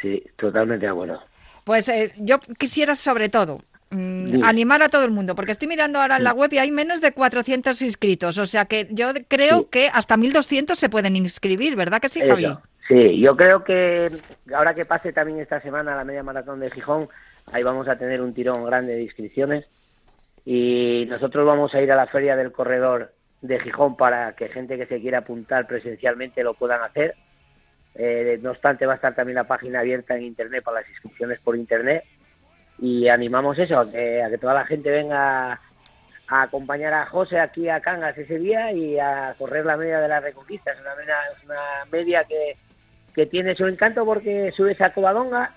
[0.00, 1.20] Sí, totalmente de acuerdo.
[1.64, 3.60] Pues eh, yo quisiera sobre todo
[3.90, 6.70] mm, animar a todo el mundo, porque estoy mirando ahora en la web y hay
[6.70, 9.66] menos de 400 inscritos, o sea que yo creo Sí.
[9.70, 12.44] que hasta 1.200 se pueden inscribir, ¿verdad que sí, Javi?
[12.44, 12.60] Eso.
[12.88, 14.10] Sí, yo creo que
[14.54, 17.08] ahora que pase también esta semana la media maratón de Gijón,
[17.52, 19.66] ahí vamos a tener un tirón grande de inscripciones
[20.44, 23.12] y nosotros vamos a ir a la feria del corredor
[23.42, 27.14] de Gijón para que gente que se quiera apuntar presencialmente lo puedan hacer.
[27.94, 31.40] Eh, no obstante, va a estar también la página abierta en internet para las inscripciones
[31.40, 32.04] por internet
[32.78, 35.60] y animamos eso, a que, a que toda la gente venga
[36.28, 40.08] a acompañar a José aquí a Cangas ese día y a correr la media de
[40.08, 40.72] la Reconquista.
[40.72, 42.56] Es una media, es una media que,
[43.26, 45.52] tiene su encanto porque subes a Covadonga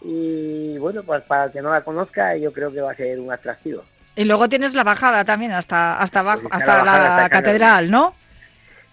[0.00, 3.20] y bueno, pues para el que no la conozca yo creo que va a ser
[3.20, 3.82] un atractivo.
[4.16, 8.14] Y luego tienes la bajada también hasta, hasta abajo, Pues hasta la hasta catedral, ¿no?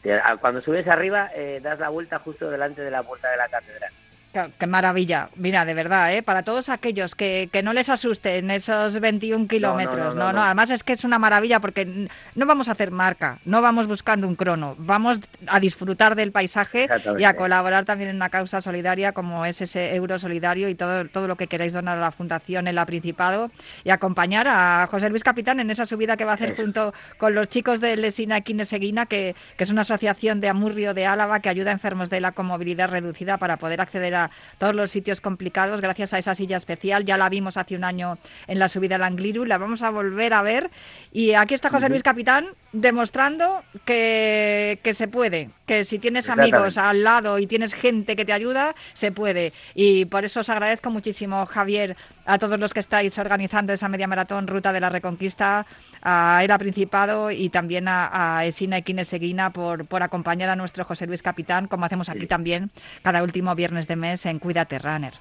[0.04, 3.38] Te- a- Cuando subes arriba eh, das la vuelta justo delante de la puerta de
[3.38, 3.92] la catedral.
[4.34, 5.30] Qué, maravilla.
[5.36, 6.24] Mira, de verdad, ¿eh?
[6.24, 10.16] para todos aquellos que, que no les asusten esos 21 kilómetros.
[10.16, 10.44] no, no, no.
[10.44, 14.28] además es que es una maravilla porque no vamos a hacer marca, no vamos buscando
[14.28, 16.88] un crono, vamos a disfrutar del paisaje
[17.20, 21.08] y a colaborar también en una causa solidaria como es ese euro solidario y todo,
[21.10, 23.52] todo lo que queráis donar a la Fundación en la Principado
[23.84, 26.64] y acompañar a José Luis Capitán en esa subida que va a hacer Eso.
[26.64, 31.06] junto con los chicos de Lesina Quineseguina, que, que es una asociación de Amurrio de
[31.06, 34.23] Álava que ayuda a enfermos de la comovilidad reducida para poder acceder a
[34.58, 37.06] todos los sitios complicados gracias a esa silla especial.
[37.06, 38.18] Ya la vimos hace un año
[38.48, 40.70] en la subida al Angliru, la vamos a volver a ver.
[41.12, 46.78] Y aquí está José Luis Capitán demostrando que, que se puede, que si tienes amigos
[46.78, 49.54] al lado y tienes gente que te ayuda, se puede.
[49.76, 51.96] Y por eso os agradezco muchísimo, Javier,
[52.26, 55.66] a todos los que estáis organizando esa media maratón Ruta de la Reconquista,
[56.02, 60.86] a Era Principado y también a, a Esina y Seguina por, por acompañar a nuestro
[60.86, 62.72] José Luis Capitán, como hacemos aquí también
[63.02, 65.14] cada último viernes de mes en Cuídate Runner.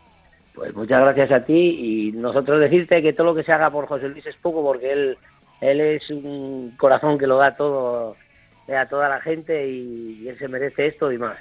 [0.55, 3.86] Pues muchas gracias a ti y nosotros decirte que todo lo que se haga por
[3.86, 5.18] José Luis es poco porque él,
[5.61, 8.16] él es un corazón que lo da todo
[8.68, 11.38] eh, a toda la gente y, y él se merece esto y más.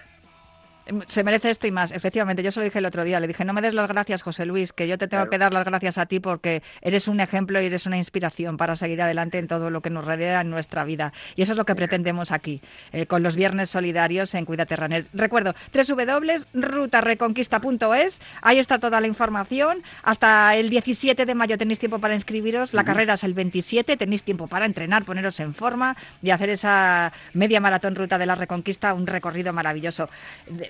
[1.07, 1.91] Se merece esto y más.
[1.91, 3.19] Efectivamente, yo se lo dije el otro día.
[3.19, 5.29] Le dije, no me des las gracias, José Luis, que yo te tengo Claro.
[5.29, 8.75] que dar las gracias a ti porque eres un ejemplo y eres una inspiración para
[8.75, 11.13] seguir adelante en todo lo que nos rodea en nuestra vida.
[11.36, 12.61] Y eso es lo que pretendemos aquí,
[12.91, 15.05] eh, con los viernes solidarios en Cuídate Runner.
[15.13, 18.21] Recuerdo, www.rutareconquista.es.
[18.41, 19.84] Ahí está toda la información.
[20.03, 22.73] Hasta el 17 de mayo tenéis tiempo para inscribiros.
[22.73, 23.97] La carrera es el 27.
[23.97, 28.36] Tenéis tiempo para entrenar, poneros en forma y hacer esa media maratón Ruta de la
[28.36, 30.09] Reconquista, un recorrido maravilloso.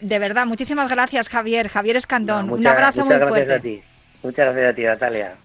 [0.01, 1.69] De, verdad, muchísimas gracias, Javier.
[1.69, 2.47] Javier Escandón.
[2.47, 3.53] No, un abrazo muy muchas gracias fuerte.
[3.53, 3.81] a ti.
[4.23, 5.35] Muchas gracias a ti, Natalia.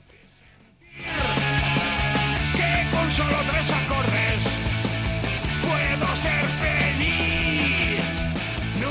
[2.54, 4.50] Que con solo tres acordes
[5.62, 8.02] puedo ser feliz.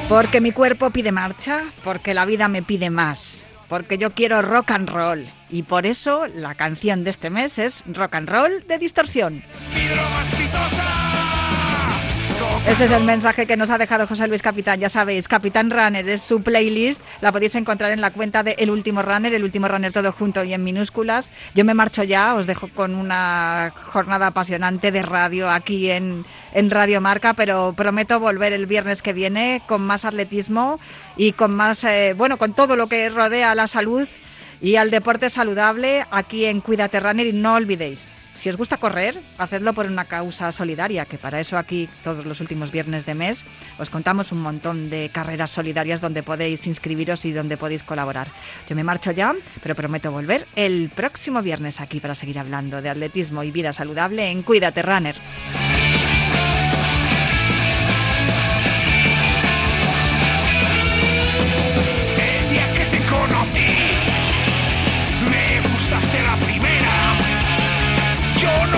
[0.07, 4.71] Porque mi cuerpo pide marcha, porque la vida me pide más, porque yo quiero rock
[4.71, 5.25] and roll.
[5.49, 9.43] Y por eso la canción de este mes es Rock and Roll de Distorsión.
[12.67, 14.79] Ese es el mensaje que nos ha dejado José Luis Capitán.
[14.79, 16.99] Ya sabéis, Capitán Runner es su playlist.
[17.21, 20.43] La podéis encontrar en la cuenta de El Último Runner, El Último Runner todo junto
[20.43, 21.31] y en minúsculas.
[21.53, 26.71] Yo me marcho ya, os dejo con una jornada apasionante de radio aquí en, en
[26.71, 30.79] Radio Marca, pero prometo volver el viernes que viene con más atletismo
[31.17, 34.07] y con más, eh, bueno, con todo lo que rodea a la salud
[34.59, 37.27] y al deporte saludable aquí en Cuídate Runner.
[37.27, 38.11] Y no olvidéis,
[38.45, 42.41] si os gusta correr, hacedlo por una causa solidaria, que para eso aquí todos los
[42.41, 43.43] últimos viernes de mes
[43.79, 48.27] os contamos un montón de carreras solidarias donde podéis inscribiros y donde podéis colaborar.
[48.69, 49.33] Yo me marcho ya,
[49.63, 54.29] pero prometo volver el próximo viernes aquí para seguir hablando de atletismo y vida saludable
[54.29, 55.15] en Cuídate Runner.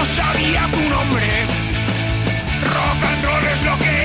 [0.08, 1.46] sabía tu nombre.
[2.62, 3.97] Rock and roll es lo que